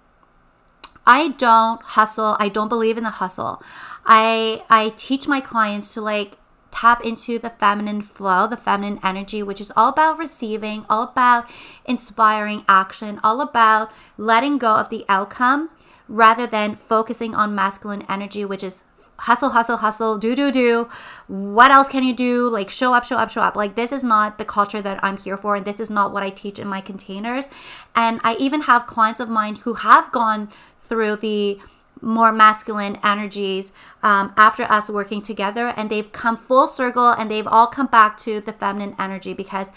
I 1.06 1.28
don't 1.28 1.82
hustle 1.82 2.36
i 2.38 2.48
don't 2.48 2.68
believe 2.68 2.96
in 2.96 3.04
the 3.04 3.10
hustle. 3.10 3.62
I 4.06 4.62
i 4.70 4.92
teach 4.96 5.28
my 5.28 5.40
clients 5.40 5.92
to 5.94 6.00
like 6.00 6.38
tap 6.70 7.04
into 7.04 7.38
the 7.38 7.50
feminine 7.50 8.00
flow 8.00 8.46
the 8.46 8.56
feminine 8.56 9.00
energy 9.02 9.42
which 9.42 9.60
is 9.60 9.72
all 9.76 9.88
about 9.88 10.18
receiving 10.18 10.86
all 10.88 11.02
about 11.02 11.50
inspiring 11.84 12.64
action 12.68 13.20
all 13.24 13.40
about 13.40 13.90
letting 14.16 14.56
go 14.56 14.76
of 14.76 14.88
the 14.88 15.04
outcome 15.08 15.68
rather 16.08 16.46
than 16.46 16.74
focusing 16.74 17.34
on 17.34 17.54
masculine 17.54 18.04
energy 18.08 18.44
which 18.44 18.62
is 18.62 18.82
hustle, 19.20 19.50
hustle, 19.50 19.78
hustle, 19.78 20.18
do, 20.18 20.34
do, 20.34 20.50
do. 20.50 20.88
What 21.26 21.70
else 21.70 21.88
can 21.88 22.02
you 22.02 22.14
do? 22.14 22.48
Like 22.48 22.70
show 22.70 22.94
up, 22.94 23.04
show 23.04 23.16
up, 23.16 23.30
show 23.30 23.42
up. 23.42 23.56
Like 23.56 23.74
this 23.74 23.92
is 23.92 24.02
not 24.02 24.38
the 24.38 24.44
culture 24.44 24.82
that 24.82 25.02
I'm 25.02 25.16
here 25.16 25.36
for. 25.36 25.56
And 25.56 25.64
this 25.64 25.80
is 25.80 25.90
not 25.90 26.12
what 26.12 26.22
I 26.22 26.30
teach 26.30 26.58
in 26.58 26.66
my 26.66 26.80
containers. 26.80 27.48
And 27.94 28.20
I 28.24 28.36
even 28.36 28.62
have 28.62 28.86
clients 28.86 29.20
of 29.20 29.28
mine 29.28 29.56
who 29.56 29.74
have 29.74 30.10
gone 30.12 30.48
through 30.78 31.16
the 31.16 31.58
more 32.02 32.32
masculine 32.32 32.98
energies 33.04 33.72
um, 34.02 34.32
after 34.36 34.62
us 34.64 34.88
working 34.88 35.20
together 35.20 35.74
and 35.76 35.90
they've 35.90 36.10
come 36.12 36.36
full 36.36 36.66
circle 36.66 37.10
and 37.10 37.30
they've 37.30 37.46
all 37.46 37.66
come 37.66 37.86
back 37.86 38.16
to 38.16 38.40
the 38.40 38.52
feminine 38.52 38.96
energy 38.98 39.34
because 39.34 39.70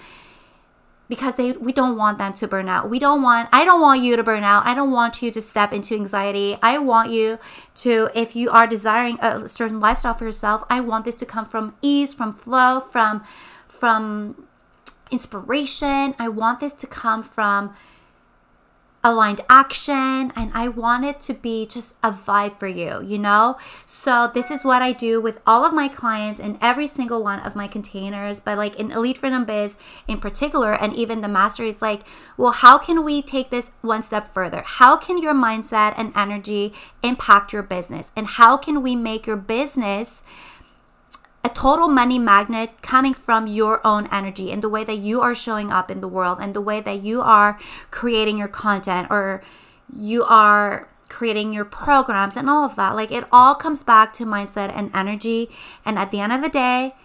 because 1.09 1.35
they 1.35 1.51
we 1.53 1.71
don't 1.71 1.97
want 1.97 2.17
them 2.17 2.33
to 2.33 2.47
burn 2.47 2.69
out. 2.69 2.89
We 2.89 2.99
don't 2.99 3.21
want 3.21 3.49
I 3.51 3.65
don't 3.65 3.81
want 3.81 4.01
you 4.01 4.15
to 4.15 4.23
burn 4.23 4.43
out. 4.43 4.65
I 4.65 4.73
don't 4.73 4.91
want 4.91 5.21
you 5.21 5.31
to 5.31 5.41
step 5.41 5.73
into 5.73 5.95
anxiety. 5.95 6.57
I 6.61 6.77
want 6.77 7.11
you 7.11 7.39
to 7.75 8.09
if 8.15 8.35
you 8.35 8.49
are 8.49 8.67
desiring 8.67 9.19
a 9.21 9.47
certain 9.47 9.79
lifestyle 9.79 10.13
for 10.13 10.25
yourself, 10.25 10.63
I 10.69 10.79
want 10.79 11.05
this 11.05 11.15
to 11.15 11.25
come 11.25 11.45
from 11.45 11.75
ease, 11.81 12.13
from 12.13 12.31
flow, 12.33 12.79
from 12.79 13.23
from 13.67 14.47
inspiration. 15.11 16.15
I 16.17 16.29
want 16.29 16.59
this 16.59 16.73
to 16.73 16.87
come 16.87 17.21
from 17.21 17.73
aligned 19.03 19.41
action 19.49 20.31
and 20.35 20.49
I 20.53 20.69
want 20.69 21.03
it 21.03 21.19
to 21.21 21.33
be 21.33 21.65
just 21.65 21.95
a 22.01 22.11
vibe 22.11 22.57
for 22.57 22.67
you, 22.67 23.01
you 23.03 23.19
know? 23.19 23.57
So 23.85 24.31
this 24.33 24.49
is 24.49 24.63
what 24.63 24.81
I 24.81 24.93
do 24.93 25.19
with 25.19 25.41
all 25.45 25.65
of 25.65 25.73
my 25.73 25.89
clients 25.89 26.39
in 26.39 26.57
every 26.61 26.87
single 26.87 27.21
one 27.21 27.39
of 27.39 27.55
my 27.55 27.67
containers, 27.67 28.39
but 28.39 28.57
like 28.57 28.77
in 28.77 28.91
Elite 28.91 29.17
Freedom 29.17 29.43
Biz 29.43 29.75
in 30.07 30.19
particular 30.19 30.73
and 30.73 30.93
even 30.95 31.21
the 31.21 31.27
master 31.27 31.63
is 31.63 31.81
like, 31.81 32.03
well, 32.37 32.53
how 32.53 32.77
can 32.77 33.03
we 33.03 33.21
take 33.21 33.49
this 33.49 33.71
one 33.81 34.03
step 34.03 34.33
further? 34.33 34.63
How 34.65 34.95
can 34.95 35.17
your 35.17 35.33
mindset 35.33 35.93
and 35.97 36.13
energy 36.15 36.73
impact 37.01 37.51
your 37.51 37.63
business? 37.63 38.13
And 38.15 38.27
how 38.27 38.55
can 38.55 38.81
we 38.81 38.95
make 38.95 39.27
your 39.27 39.37
business 39.37 40.23
a 41.43 41.49
total 41.49 41.87
money 41.87 42.17
magnet 42.17 42.81
coming 42.81 43.13
from 43.13 43.47
your 43.47 43.85
own 43.85 44.07
energy 44.11 44.51
and 44.51 44.61
the 44.63 44.69
way 44.69 44.83
that 44.83 44.97
you 44.97 45.21
are 45.21 45.35
showing 45.35 45.71
up 45.71 45.91
in 45.91 46.01
the 46.01 46.07
world 46.07 46.37
and 46.41 46.53
the 46.53 46.61
way 46.61 46.79
that 46.79 47.01
you 47.01 47.21
are 47.21 47.59
creating 47.91 48.37
your 48.37 48.47
content 48.47 49.07
or 49.09 49.41
you 49.93 50.23
are 50.23 50.87
creating 51.09 51.53
your 51.53 51.65
programs 51.65 52.37
and 52.37 52.49
all 52.49 52.63
of 52.63 52.75
that. 52.75 52.95
Like 52.95 53.11
it 53.11 53.25
all 53.31 53.55
comes 53.55 53.83
back 53.83 54.13
to 54.13 54.25
mindset 54.25 54.71
and 54.75 54.89
energy. 54.93 55.49
And 55.85 55.99
at 55.99 56.11
the 56.11 56.19
end 56.19 56.33
of 56.33 56.41
the 56.41 56.49
day, 56.49 56.95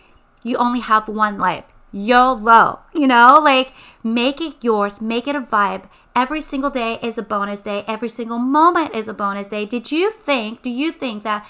you 0.42 0.57
only 0.57 0.81
have 0.81 1.09
one 1.09 1.37
life. 1.38 1.64
YOLO, 1.90 2.81
you 2.94 3.07
know, 3.07 3.40
like 3.42 3.72
make 4.05 4.40
it 4.40 4.62
yours, 4.62 5.01
make 5.01 5.27
it 5.27 5.35
a 5.35 5.40
vibe. 5.40 5.85
Every 6.14 6.40
single 6.40 6.70
day 6.70 6.98
is 7.03 7.16
a 7.16 7.22
bonus 7.22 7.61
day, 7.61 7.85
every 7.87 8.09
single 8.09 8.38
moment 8.38 8.94
is 8.94 9.09
a 9.09 9.14
bonus 9.14 9.46
day. 9.46 9.64
Did 9.64 9.90
you 9.90 10.11
think, 10.11 10.62
do 10.62 10.70
you 10.70 10.92
think 10.92 11.22
that 11.22 11.46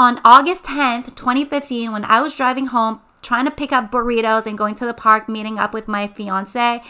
on 0.00 0.18
August 0.24 0.64
10th, 0.64 1.14
2015, 1.14 1.92
when 1.92 2.06
I 2.06 2.22
was 2.22 2.34
driving 2.34 2.68
home 2.68 3.02
trying 3.20 3.44
to 3.44 3.50
pick 3.50 3.70
up 3.70 3.92
burritos 3.92 4.46
and 4.46 4.56
going 4.56 4.74
to 4.76 4.86
the 4.86 4.94
park, 4.94 5.28
meeting 5.28 5.58
up 5.58 5.74
with 5.74 5.88
my 5.88 6.06
fiance, 6.06 6.82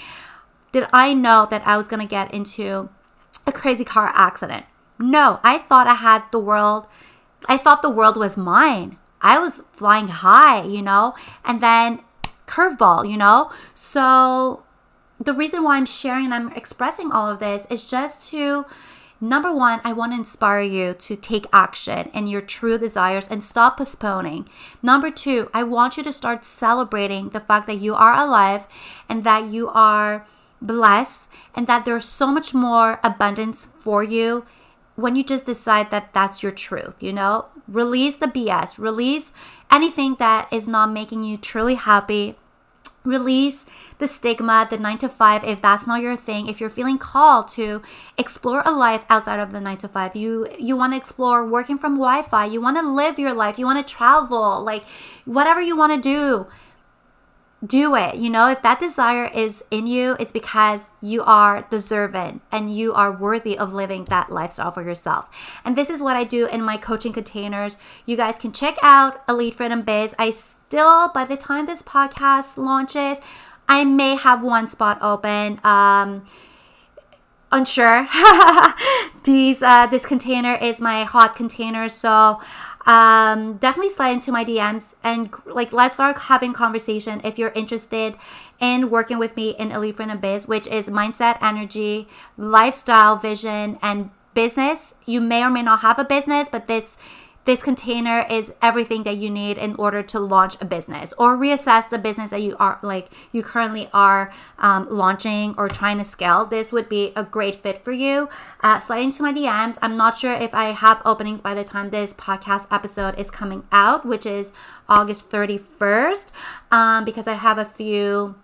did 0.70 0.86
I 0.92 1.12
know 1.12 1.44
that 1.50 1.66
I 1.66 1.76
was 1.76 1.88
going 1.88 2.00
to 2.00 2.06
get 2.06 2.32
into 2.32 2.88
a 3.48 3.52
crazy 3.52 3.84
car 3.84 4.12
accident? 4.14 4.64
No, 4.96 5.40
I 5.42 5.58
thought 5.58 5.88
I 5.88 5.94
had 5.94 6.22
the 6.30 6.38
world, 6.38 6.86
I 7.46 7.56
thought 7.56 7.82
the 7.82 7.90
world 7.90 8.16
was 8.16 8.36
mine. 8.36 8.96
I 9.20 9.40
was 9.40 9.62
flying 9.72 10.06
high, 10.06 10.62
you 10.62 10.80
know, 10.80 11.14
and 11.44 11.60
then 11.60 12.04
curveball, 12.46 13.10
you 13.10 13.16
know? 13.16 13.50
So 13.74 14.62
the 15.18 15.34
reason 15.34 15.64
why 15.64 15.78
I'm 15.78 15.84
sharing 15.84 16.26
and 16.26 16.34
I'm 16.34 16.52
expressing 16.52 17.10
all 17.10 17.28
of 17.28 17.40
this 17.40 17.66
is 17.70 17.82
just 17.82 18.30
to 18.30 18.66
Number 19.20 19.52
one, 19.52 19.80
I 19.84 19.92
want 19.92 20.12
to 20.12 20.18
inspire 20.18 20.62
you 20.62 20.94
to 20.94 21.14
take 21.14 21.46
action 21.52 22.08
in 22.14 22.26
your 22.26 22.40
true 22.40 22.78
desires 22.78 23.28
and 23.28 23.44
stop 23.44 23.76
postponing. 23.76 24.48
Number 24.82 25.10
two, 25.10 25.50
I 25.52 25.62
want 25.62 25.98
you 25.98 26.02
to 26.04 26.12
start 26.12 26.44
celebrating 26.44 27.28
the 27.28 27.40
fact 27.40 27.66
that 27.66 27.76
you 27.82 27.94
are 27.94 28.16
alive 28.16 28.66
and 29.10 29.22
that 29.24 29.46
you 29.46 29.68
are 29.68 30.26
blessed 30.62 31.28
and 31.54 31.66
that 31.66 31.84
there's 31.84 32.06
so 32.06 32.28
much 32.28 32.54
more 32.54 32.98
abundance 33.04 33.68
for 33.78 34.02
you 34.02 34.46
when 34.96 35.16
you 35.16 35.24
just 35.24 35.44
decide 35.44 35.90
that 35.90 36.14
that's 36.14 36.42
your 36.42 36.52
truth, 36.52 36.96
you 37.00 37.12
know? 37.12 37.46
Release 37.68 38.16
the 38.16 38.26
BS, 38.26 38.78
release 38.78 39.32
anything 39.70 40.16
that 40.18 40.48
is 40.50 40.66
not 40.66 40.90
making 40.90 41.24
you 41.24 41.36
truly 41.36 41.74
happy 41.74 42.36
release 43.04 43.64
the 43.98 44.06
stigma, 44.06 44.66
the 44.68 44.78
nine 44.78 44.98
to 44.98 45.08
five, 45.08 45.42
if 45.44 45.62
that's 45.62 45.86
not 45.86 46.02
your 46.02 46.16
thing, 46.16 46.46
if 46.46 46.60
you're 46.60 46.70
feeling 46.70 46.98
called 46.98 47.48
to 47.48 47.82
explore 48.18 48.62
a 48.64 48.70
life 48.70 49.04
outside 49.08 49.40
of 49.40 49.52
the 49.52 49.60
nine 49.60 49.78
to 49.78 49.88
five, 49.88 50.14
you 50.14 50.48
you 50.58 50.76
want 50.76 50.92
to 50.92 50.96
explore 50.96 51.46
working 51.46 51.78
from 51.78 51.94
Wi-Fi, 51.94 52.44
you 52.46 52.60
want 52.60 52.76
to 52.76 52.88
live 52.88 53.18
your 53.18 53.32
life, 53.32 53.58
you 53.58 53.64
want 53.64 53.86
to 53.86 53.94
travel, 53.94 54.62
like 54.62 54.84
whatever 55.24 55.60
you 55.60 55.76
want 55.76 55.92
to 55.92 56.00
do, 56.00 56.46
do 57.64 57.94
it. 57.94 58.16
You 58.16 58.30
know, 58.30 58.48
if 58.50 58.62
that 58.62 58.80
desire 58.80 59.26
is 59.26 59.62
in 59.70 59.86
you, 59.86 60.16
it's 60.18 60.32
because 60.32 60.90
you 61.02 61.22
are 61.22 61.66
deserving 61.70 62.40
and 62.50 62.74
you 62.74 62.94
are 62.94 63.12
worthy 63.12 63.58
of 63.58 63.72
living 63.72 64.04
that 64.06 64.30
lifestyle 64.30 64.70
for 64.70 64.82
yourself. 64.82 65.28
And 65.64 65.76
this 65.76 65.90
is 65.90 66.00
what 66.00 66.16
I 66.16 66.24
do 66.24 66.46
in 66.46 66.62
my 66.62 66.76
coaching 66.76 67.12
containers. 67.12 67.76
You 68.06 68.16
guys 68.16 68.38
can 68.38 68.52
check 68.52 68.76
out 68.82 69.22
Elite 69.28 69.54
Freedom 69.54 69.82
Biz. 69.82 70.14
I 70.18 70.30
still, 70.30 71.08
by 71.08 71.24
the 71.24 71.36
time 71.36 71.66
this 71.66 71.82
podcast 71.82 72.56
launches, 72.56 73.18
I 73.68 73.84
may 73.84 74.16
have 74.16 74.42
one 74.42 74.66
spot 74.68 74.98
open. 75.02 75.60
Um, 75.62 76.24
unsure. 77.52 78.08
These 79.24 79.62
uh, 79.62 79.86
this 79.86 80.06
container 80.06 80.54
is 80.54 80.80
my 80.80 81.04
hot 81.04 81.36
container, 81.36 81.88
so 81.88 82.40
um, 82.86 83.58
definitely 83.58 83.90
slide 83.90 84.10
into 84.10 84.32
my 84.32 84.44
DMs 84.44 84.94
and 85.04 85.30
like 85.46 85.72
let's 85.72 85.96
start 85.96 86.16
having 86.18 86.52
conversation 86.52 87.20
if 87.24 87.38
you're 87.38 87.52
interested 87.54 88.14
in 88.58 88.90
working 88.90 89.18
with 89.18 89.36
me 89.36 89.50
in 89.50 89.70
Elite 89.70 89.96
Freedom 89.96 90.18
Biz, 90.18 90.48
which 90.48 90.66
is 90.66 90.88
mindset, 90.88 91.38
energy, 91.42 92.08
lifestyle, 92.36 93.16
vision, 93.16 93.78
and 93.82 94.10
business. 94.34 94.94
You 95.06 95.20
may 95.20 95.42
or 95.42 95.50
may 95.50 95.62
not 95.62 95.80
have 95.80 95.98
a 95.98 96.04
business, 96.04 96.48
but 96.48 96.68
this 96.68 96.96
this 97.44 97.62
container 97.62 98.26
is 98.30 98.52
everything 98.60 99.02
that 99.04 99.16
you 99.16 99.30
need 99.30 99.56
in 99.56 99.74
order 99.76 100.02
to 100.02 100.20
launch 100.20 100.56
a 100.60 100.64
business 100.64 101.14
or 101.18 101.36
reassess 101.36 101.88
the 101.88 101.98
business 101.98 102.30
that 102.30 102.42
you 102.42 102.54
are 102.58 102.78
like 102.82 103.08
you 103.32 103.42
currently 103.42 103.88
are 103.92 104.32
um, 104.58 104.86
launching 104.90 105.54
or 105.56 105.68
trying 105.68 105.98
to 105.98 106.04
scale. 106.04 106.44
This 106.44 106.70
would 106.70 106.88
be 106.88 107.12
a 107.16 107.24
great 107.24 107.56
fit 107.56 107.78
for 107.78 107.92
you. 107.92 108.28
Uh, 108.62 108.78
slide 108.78 108.98
into 108.98 109.22
my 109.22 109.32
dms 109.32 109.78
i'm 109.80 109.96
not 109.96 110.18
sure 110.18 110.34
if 110.34 110.54
i 110.54 110.64
have 110.66 111.00
openings 111.04 111.40
by 111.40 111.54
the 111.54 111.64
time 111.64 111.90
this 111.90 112.12
podcast 112.12 112.66
episode 112.70 113.18
is 113.18 113.30
coming 113.30 113.64
out 113.72 114.04
which 114.04 114.26
is 114.26 114.52
august 114.88 115.30
31st 115.30 116.30
um, 116.70 117.04
because 117.04 117.26
i 117.26 117.34
have 117.34 117.58
a 117.58 117.64
few 117.64 118.34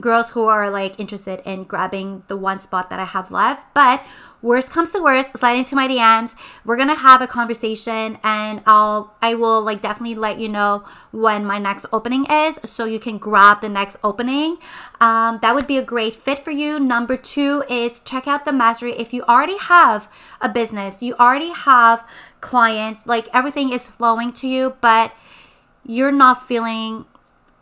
girls 0.00 0.30
who 0.30 0.46
are 0.46 0.70
like 0.70 0.98
interested 0.98 1.42
in 1.44 1.64
grabbing 1.64 2.22
the 2.28 2.36
one 2.36 2.60
spot 2.60 2.90
that 2.90 3.00
I 3.00 3.04
have 3.04 3.30
left. 3.30 3.74
But 3.74 4.04
worst 4.42 4.70
comes 4.70 4.90
to 4.92 5.02
worst, 5.02 5.36
slide 5.36 5.52
into 5.52 5.74
my 5.74 5.86
DMs. 5.86 6.34
We're 6.64 6.76
gonna 6.76 6.94
have 6.94 7.20
a 7.20 7.26
conversation 7.26 8.18
and 8.22 8.62
I'll 8.66 9.14
I 9.20 9.34
will 9.34 9.62
like 9.62 9.82
definitely 9.82 10.14
let 10.14 10.38
you 10.38 10.48
know 10.48 10.84
when 11.12 11.44
my 11.44 11.58
next 11.58 11.86
opening 11.92 12.26
is 12.30 12.58
so 12.64 12.84
you 12.84 12.98
can 12.98 13.18
grab 13.18 13.60
the 13.60 13.68
next 13.68 13.96
opening. 14.02 14.58
Um, 15.00 15.38
that 15.42 15.54
would 15.54 15.66
be 15.66 15.78
a 15.78 15.84
great 15.84 16.16
fit 16.16 16.44
for 16.44 16.50
you. 16.50 16.80
Number 16.80 17.16
two 17.16 17.64
is 17.68 18.00
check 18.00 18.26
out 18.26 18.44
the 18.44 18.52
mastery. 18.52 18.92
If 18.92 19.12
you 19.12 19.22
already 19.24 19.58
have 19.58 20.10
a 20.40 20.48
business, 20.48 21.02
you 21.02 21.14
already 21.14 21.50
have 21.50 22.06
clients, 22.40 23.06
like 23.06 23.28
everything 23.34 23.72
is 23.72 23.86
flowing 23.86 24.32
to 24.34 24.46
you, 24.46 24.76
but 24.80 25.12
you're 25.84 26.12
not 26.12 26.46
feeling 26.46 27.04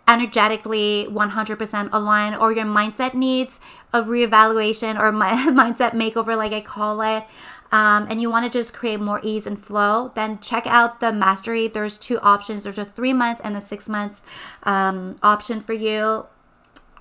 energetically 0.09 1.07
100% 1.11 1.91
aligned 1.93 2.37
or 2.37 2.51
your 2.51 2.65
mindset 2.65 3.15
needs 3.15 3.61
a 3.93 4.03
reevaluation 4.03 4.99
or 4.99 5.13
my 5.13 5.31
mindset 5.61 5.93
makeover 5.93 6.37
like 6.37 6.53
i 6.53 6.61
call 6.61 7.01
it 7.03 7.25
um, 7.71 8.07
and 8.09 8.21
you 8.21 8.31
want 8.31 8.51
to 8.51 8.51
just 8.51 8.73
create 8.73 8.99
more 9.01 9.21
ease 9.23 9.47
and 9.47 9.59
flow 9.59 10.11
then 10.15 10.39
check 10.41 10.67
out 10.67 11.01
the 11.01 11.13
mastery. 11.13 11.69
There's 11.69 11.99
two 11.99 12.19
options. 12.21 12.65
There's 12.65 12.79
a 12.79 12.85
three 12.85 13.13
months 13.13 13.41
and 13.43 13.57
a 13.57 13.61
six 13.61 13.89
months 13.89 14.23
um, 14.63 15.17
option 15.23 15.61
for 15.61 15.75
you. 15.75 16.27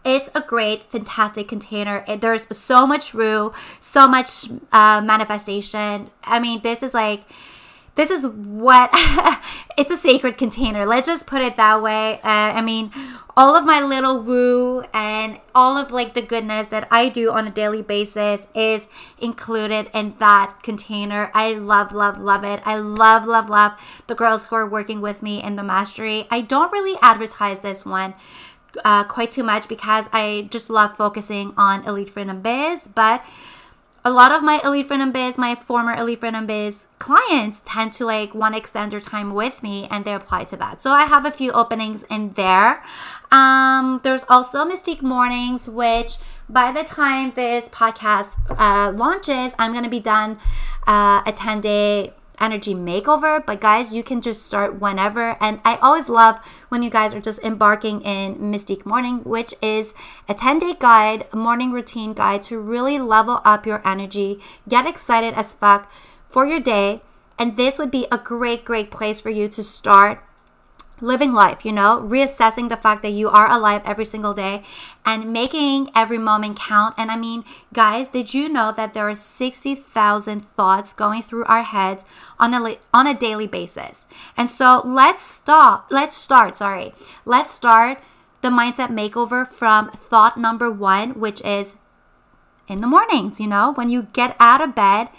It's 0.04 0.30
a 0.36 0.42
great 0.42 0.84
fantastic 0.92 1.48
container. 1.48 2.04
It, 2.08 2.22
there's 2.22 2.56
so 2.56 2.86
much 2.86 3.14
room 3.14 3.52
so 3.80 4.08
much 4.08 4.50
uh, 4.72 5.02
manifestation. 5.02 6.10
I 6.24 6.40
mean 6.40 6.62
this 6.62 6.84
is 6.84 6.94
like 6.94 7.24
this 7.98 8.12
is 8.12 8.26
what 8.28 8.90
it's 9.78 9.92
a 9.92 9.98
sacred 9.98 10.38
container. 10.38 10.86
Let's 10.86 11.08
just 11.08 11.28
put 11.28 11.42
it 11.42 11.58
that 11.58 11.82
way. 11.82 12.22
Uh, 12.24 12.54
I 12.56 12.62
mean, 12.62 12.92
all 13.36 13.56
of 13.56 13.66
my 13.66 13.82
little 13.82 14.22
woo 14.22 14.84
and 14.94 15.40
all 15.54 15.78
of 15.78 15.92
like 15.92 16.14
the 16.14 16.22
goodness 16.22 16.68
that 16.68 16.88
I 16.90 17.10
do 17.10 17.32
on 17.32 17.48
a 17.48 17.52
daily 17.52 17.82
basis 17.82 18.48
is 18.56 18.88
included 19.20 19.90
in 19.94 20.16
that 20.20 20.62
container. 20.64 21.30
I 21.34 21.54
love, 21.54 21.92
love, 21.92 22.20
love 22.20 22.44
it. 22.44 22.62
I 22.66 22.78
love, 22.78 23.26
love, 23.26 23.50
love 23.50 23.74
the 24.06 24.16
girls 24.16 24.46
who 24.46 24.56
are 24.56 24.68
working 24.68 25.02
with 25.02 25.22
me 25.22 25.44
in 25.44 25.56
the 25.56 25.64
mastery. 25.64 26.28
I 26.32 26.42
don't 26.42 26.72
really 26.72 26.98
advertise 27.02 27.60
this 27.60 27.84
one. 27.84 28.14
Uh, 28.86 29.04
quite 29.04 29.32
too 29.32 29.44
much 29.44 29.68
because 29.68 30.08
I 30.14 30.48
just 30.52 30.70
love 30.70 30.96
focusing 30.96 31.54
on 31.58 31.84
Elite 31.86 32.12
Freedom 32.12 32.42
Biz, 32.42 32.88
but 32.88 33.24
a 34.08 34.10
lot 34.10 34.32
of 34.32 34.42
my 34.42 34.62
Elite 34.64 34.88
Freedom 34.88 35.12
Biz, 35.12 35.38
my 35.38 35.54
former 35.54 35.94
Elite 35.94 36.22
Freedom 36.22 36.46
Biz 36.46 36.86
clients 36.98 37.62
tend 37.66 37.92
to 37.92 38.06
like 38.06 38.34
want 38.34 38.56
to 38.56 38.58
extend 38.58 38.94
their 38.94 39.02
time 39.02 39.34
with 39.34 39.62
me 39.62 39.86
and 39.92 40.06
they 40.06 40.14
apply 40.14 40.46
to 40.46 40.56
that. 40.56 40.82
So 40.82 40.92
I 40.92 41.04
have 41.08 41.26
a 41.26 41.32
few 41.32 41.52
openings 41.52 42.06
in 42.10 42.32
there. 42.34 42.82
Um, 43.34 44.00
there's 44.04 44.24
also 44.30 44.64
Mystique 44.64 45.02
Mornings, 45.02 45.68
which 45.68 46.16
by 46.48 46.72
the 46.72 46.86
time 46.86 47.34
this 47.36 47.68
podcast 47.68 48.38
uh, 48.58 48.94
launches, 48.94 49.54
I'm 49.60 49.74
going 49.74 49.84
to 49.84 49.90
be 49.90 50.00
done 50.00 50.40
uh, 50.88 51.22
a 51.26 51.34
10 51.36 51.60
day 51.60 52.14
energy 52.40 52.74
makeover. 52.74 53.46
But 53.46 53.62
guys, 53.62 53.94
you 53.94 54.04
can 54.04 54.22
just 54.22 54.46
start 54.46 54.80
whenever. 54.80 55.38
And 55.42 55.60
I 55.64 55.76
always 55.78 56.10
love 56.10 56.40
when 56.70 56.84
you 56.84 56.90
guys 56.90 57.14
are 57.14 57.22
just 57.22 57.42
embarking 57.44 58.02
in 58.02 58.36
Mystique 58.36 58.86
Morning, 58.86 59.20
which 59.24 59.54
is 59.62 59.94
a 60.28 60.34
10 60.34 60.60
day 60.60 60.76
guide, 60.80 61.28
a 61.32 61.36
morning 61.36 61.72
routine 61.72 62.14
guide 62.14 62.44
to 62.44 62.60
really 62.60 63.00
level 63.00 63.42
up 63.44 63.66
your 63.66 63.82
energy, 63.88 64.40
get 64.68 64.86
excited 64.86 65.34
as 65.34 65.54
fuck 65.54 65.92
for 66.30 66.46
your 66.46 66.60
day. 66.60 67.02
And 67.40 67.56
this 67.56 67.78
would 67.78 67.92
be 67.92 68.08
a 68.12 68.18
great, 68.18 68.66
great 68.66 68.92
place 68.92 69.22
for 69.22 69.30
you 69.30 69.48
to 69.50 69.62
start 69.62 70.24
living 71.00 71.34
life, 71.34 71.66
you 71.66 71.72
know, 71.72 72.00
reassessing 72.02 72.70
the 72.70 72.78
fact 72.78 73.02
that 73.04 73.12
you 73.12 73.30
are 73.30 73.52
alive 73.52 73.82
every 73.86 74.06
single 74.06 74.34
day 74.34 74.64
and 75.06 75.32
making 75.32 75.90
every 75.96 76.18
moment 76.18 76.60
count. 76.60 76.96
And 76.98 77.12
I 77.12 77.18
mean, 77.18 77.44
guys, 77.74 78.08
did 78.08 78.34
you 78.34 78.50
know 78.50 78.72
that 78.72 78.94
there 78.94 79.10
are 79.10 79.16
60,000 79.16 80.40
thoughts 80.42 80.94
going 80.94 81.22
through 81.22 81.46
our 81.46 81.64
heads 81.64 82.06
on 82.40 82.54
a 82.54 82.78
on 82.94 83.08
a 83.08 83.14
daily 83.14 83.48
basis? 83.48 84.08
And 84.36 84.50
so, 84.50 84.82
let's 84.86 85.24
stop. 85.24 85.88
Let's 85.92 86.16
start, 86.16 86.58
sorry. 86.58 86.94
Let's 87.26 87.54
start 87.54 88.00
the 88.42 88.50
mindset 88.50 88.90
makeover 88.90 89.46
from 89.46 89.92
thought 89.92 90.38
number 90.38 90.72
1, 90.72 91.20
which 91.20 91.42
is 91.42 91.76
in 92.68 92.82
the 92.82 92.88
mornings, 92.88 93.40
you 93.40 93.48
know, 93.48 93.72
when 93.74 93.90
you 93.90 94.04
get 94.14 94.36
out 94.40 94.62
of 94.62 94.76
bed, 94.76 95.10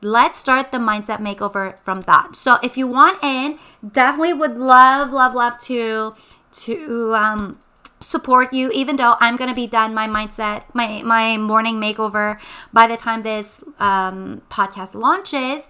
let's 0.00 0.38
start 0.38 0.72
the 0.72 0.78
mindset 0.78 1.18
makeover 1.18 1.78
from 1.78 2.02
that. 2.02 2.36
So 2.36 2.58
if 2.62 2.76
you 2.76 2.86
want 2.86 3.22
in, 3.22 3.58
definitely 3.92 4.32
would 4.32 4.56
love, 4.56 5.12
love, 5.12 5.34
love 5.34 5.58
to 5.62 6.14
to 6.50 7.14
um 7.14 7.58
support 8.00 8.52
you 8.52 8.70
even 8.72 8.96
though 8.96 9.16
i'm 9.20 9.36
to 9.50 9.54
be 9.54 9.66
done 9.66 9.92
my 9.92 10.06
mindset 10.06 10.62
my 10.72 11.02
my 11.02 11.36
morning 11.36 11.76
makeover 11.76 12.38
by 12.72 12.86
the 12.86 12.96
time 12.96 13.22
this 13.22 13.62
um, 13.80 14.40
podcast 14.50 14.94
launches 14.94 15.68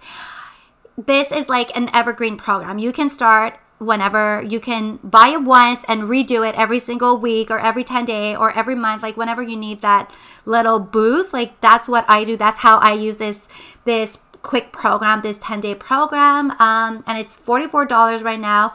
this 0.97 1.31
is 1.31 1.49
like 1.49 1.75
an 1.75 1.89
evergreen 1.93 2.37
program 2.37 2.77
you 2.77 2.93
can 2.93 3.09
start 3.09 3.57
whenever 3.79 4.43
you 4.47 4.59
can 4.59 4.97
buy 4.97 5.29
it 5.29 5.41
once 5.41 5.83
and 5.87 6.03
redo 6.03 6.47
it 6.47 6.53
every 6.55 6.79
single 6.79 7.17
week 7.17 7.49
or 7.49 7.59
every 7.59 7.83
10 7.83 8.05
day 8.05 8.35
or 8.35 8.51
every 8.51 8.75
month 8.75 9.01
like 9.01 9.15
whenever 9.15 9.41
you 9.41 9.55
need 9.55 9.79
that 9.79 10.11
little 10.45 10.79
boost 10.79 11.33
like 11.33 11.59
that's 11.61 11.87
what 11.87 12.05
i 12.07 12.23
do. 12.23 12.37
That's 12.37 12.59
how 12.59 12.77
i 12.79 12.93
use 12.93 13.17
this 13.17 13.47
this 13.85 14.19
quick 14.41 14.71
program 14.71 15.21
this 15.21 15.37
10 15.39 15.61
day 15.61 15.75
program 15.75 16.51
um, 16.59 17.03
and 17.07 17.17
it's 17.17 17.37
$44 17.37 18.23
right 18.23 18.39
now. 18.39 18.73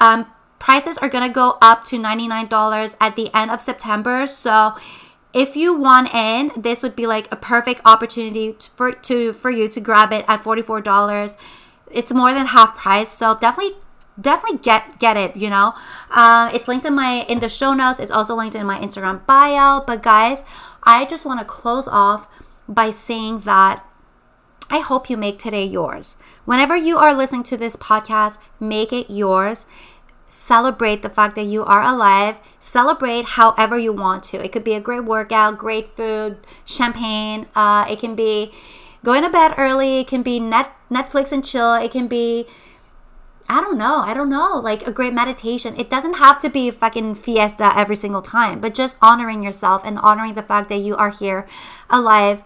Um, 0.00 0.26
prices 0.58 0.98
are 0.98 1.08
going 1.08 1.26
to 1.26 1.32
go 1.32 1.56
up 1.62 1.84
to 1.84 1.98
$99 1.98 2.96
at 3.00 3.16
the 3.16 3.34
end 3.34 3.50
of 3.50 3.60
september. 3.60 4.26
So 4.26 4.74
if 5.32 5.56
you 5.56 5.74
want 5.74 6.12
in 6.14 6.50
this 6.56 6.82
would 6.82 6.96
be 6.96 7.06
like 7.06 7.30
a 7.32 7.36
perfect 7.36 7.80
opportunity 7.84 8.56
for 8.74 8.92
to 8.92 9.32
for 9.32 9.50
you 9.50 9.68
to 9.68 9.80
grab 9.80 10.12
it 10.12 10.24
at 10.26 10.42
$44 10.42 11.36
it's 11.90 12.12
more 12.12 12.32
than 12.32 12.46
half 12.46 12.76
price 12.76 13.12
so 13.12 13.36
definitely 13.38 13.76
definitely 14.18 14.58
get 14.58 14.98
get 14.98 15.16
it 15.16 15.36
you 15.36 15.50
know? 15.50 15.74
Uh, 16.10 16.50
it's 16.54 16.68
linked 16.68 16.86
in 16.86 16.94
my 16.94 17.24
in 17.28 17.40
the 17.40 17.48
show 17.48 17.74
notes. 17.74 18.00
It's 18.00 18.10
also 18.10 18.34
linked 18.34 18.54
in 18.54 18.66
my 18.66 18.78
instagram 18.80 19.24
bio. 19.26 19.82
But 19.86 20.02
guys 20.02 20.44
i 20.82 21.04
just 21.04 21.26
want 21.26 21.40
to 21.40 21.44
close 21.44 21.86
off 21.86 22.26
by 22.66 22.90
saying 22.90 23.40
that 23.40 23.84
i 24.70 24.78
hope 24.78 25.10
you 25.10 25.16
make 25.16 25.38
today 25.38 25.64
yours. 25.64 26.16
Whenever 26.44 26.76
you 26.76 26.98
are 26.98 27.14
listening 27.14 27.42
to 27.44 27.56
this 27.56 27.76
podcast 27.76 28.38
make 28.58 28.92
it 28.92 29.10
yours. 29.10 29.66
Celebrate 30.32 31.02
the 31.02 31.10
fact 31.10 31.34
that 31.34 31.42
you 31.42 31.64
are 31.64 31.82
alive. 31.82 32.36
Celebrate 32.60 33.24
however 33.24 33.76
you 33.76 33.92
want 33.92 34.22
to. 34.22 34.42
It 34.42 34.52
could 34.52 34.62
be 34.62 34.74
a 34.74 34.80
great 34.80 35.04
workout 35.04 35.58
great 35.58 35.88
food 35.88 36.38
champagne 36.64 37.46
uh, 37.54 37.86
it 37.90 37.98
can 37.98 38.14
be 38.14 38.52
going 39.04 39.22
to 39.22 39.30
bed 39.30 39.54
early 39.56 40.00
it 40.00 40.06
can 40.06 40.22
be 40.22 40.38
net 40.38 40.72
netflix 40.90 41.32
and 41.32 41.44
chill 41.44 41.74
it 41.74 41.90
can 41.90 42.06
be 42.06 42.46
I 43.50 43.60
don't 43.60 43.78
know. 43.78 43.96
I 43.96 44.14
don't 44.14 44.28
know. 44.28 44.60
Like 44.62 44.86
a 44.86 44.92
great 44.92 45.12
meditation. 45.12 45.74
It 45.76 45.90
doesn't 45.90 46.14
have 46.14 46.40
to 46.42 46.48
be 46.48 46.70
fucking 46.70 47.16
fiesta 47.16 47.76
every 47.76 47.96
single 47.96 48.22
time, 48.22 48.60
but 48.60 48.74
just 48.74 48.96
honoring 49.02 49.42
yourself 49.42 49.82
and 49.84 49.98
honoring 49.98 50.34
the 50.34 50.42
fact 50.42 50.68
that 50.68 50.76
you 50.76 50.94
are 50.94 51.10
here 51.10 51.48
alive, 51.90 52.44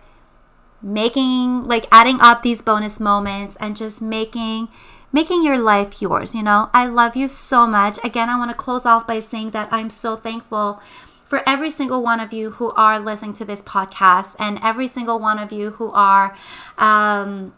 making 0.81 1.69
like 1.69 1.87
adding 1.93 2.23
up 2.23 2.43
these 2.43 2.63
bonus 2.63 2.99
moments 2.99 3.57
and 3.61 3.77
just 3.77 4.01
making 4.01 4.69
making 5.13 5.45
your 5.45 5.59
life 5.59 6.01
yours, 6.01 6.35
you 6.35 6.43
know? 6.43 6.71
I 6.73 6.87
love 6.87 7.15
you 7.17 7.29
so 7.29 7.67
much. 7.67 7.99
Again, 8.03 8.31
I 8.31 8.39
want 8.39 8.51
to 8.51 8.57
close 8.57 8.87
off 8.87 9.07
by 9.07 9.21
saying 9.21 9.51
that 9.51 9.69
I'm 9.71 9.91
so 9.91 10.17
thankful 10.17 10.81
for 11.27 11.43
every 11.47 11.71
single 11.71 12.03
one 12.03 12.19
of 12.19 12.33
you 12.33 12.53
who 12.53 12.73
are 12.73 12.99
listening 12.99 13.35
to 13.35 13.45
this 13.45 13.61
podcast 13.61 14.37
and 14.39 14.59
every 14.63 14.89
single 14.89 15.19
one 15.21 15.39
of 15.39 15.53
you 15.53 15.73
who 15.73 15.91
are 15.93 16.35
um 16.79 17.53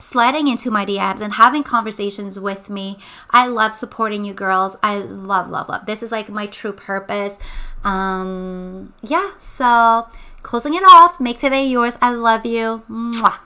sliding 0.00 0.48
into 0.48 0.70
my 0.70 0.84
DMs 0.84 1.20
and 1.20 1.34
having 1.34 1.62
conversations 1.62 2.40
with 2.40 2.68
me. 2.68 2.98
I 3.30 3.46
love 3.46 3.74
supporting 3.74 4.24
you 4.24 4.34
girls. 4.34 4.76
I 4.82 4.98
love, 4.98 5.50
love, 5.50 5.68
love. 5.68 5.86
This 5.86 6.02
is 6.02 6.10
like 6.10 6.28
my 6.28 6.46
true 6.46 6.72
purpose. 6.72 7.38
Um, 7.84 8.92
yeah, 9.02 9.32
so 9.38 10.08
closing 10.42 10.74
it 10.74 10.82
off, 10.82 11.20
make 11.20 11.38
today 11.38 11.66
yours. 11.66 11.96
I 12.00 12.12
love 12.12 12.44
you. 12.46 12.82
Mwah. 12.90 13.38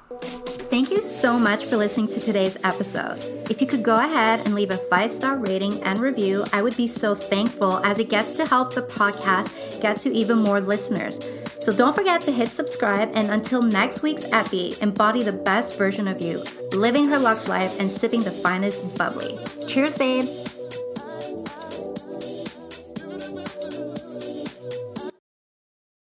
Thank 0.70 0.90
you 0.90 1.02
so 1.02 1.38
much 1.38 1.64
for 1.66 1.76
listening 1.76 2.08
to 2.08 2.20
today's 2.20 2.56
episode. 2.64 3.18
If 3.50 3.60
you 3.60 3.66
could 3.66 3.82
go 3.82 3.96
ahead 3.96 4.40
and 4.44 4.54
leave 4.54 4.70
a 4.70 4.76
five 4.76 5.12
star 5.12 5.36
rating 5.36 5.82
and 5.82 5.98
review, 5.98 6.44
I 6.52 6.62
would 6.62 6.76
be 6.76 6.88
so 6.88 7.14
thankful 7.14 7.84
as 7.84 7.98
it 7.98 8.08
gets 8.08 8.32
to 8.38 8.46
help 8.46 8.74
the 8.74 8.82
podcast 8.82 9.80
get 9.80 10.00
to 10.00 10.12
even 10.12 10.38
more 10.38 10.60
listeners. 10.60 11.20
So 11.64 11.72
don't 11.72 11.96
forget 11.96 12.20
to 12.22 12.30
hit 12.30 12.50
subscribe. 12.50 13.10
And 13.14 13.30
until 13.30 13.62
next 13.62 14.02
week's 14.02 14.26
epi, 14.32 14.74
embody 14.82 15.22
the 15.22 15.32
best 15.32 15.78
version 15.78 16.06
of 16.06 16.20
you, 16.20 16.44
living 16.72 17.08
her 17.08 17.18
Lux 17.18 17.48
life 17.48 17.80
and 17.80 17.90
sipping 17.90 18.22
the 18.22 18.30
finest 18.30 18.98
bubbly. 18.98 19.38
Cheers, 19.66 19.96
babe. 19.96 20.43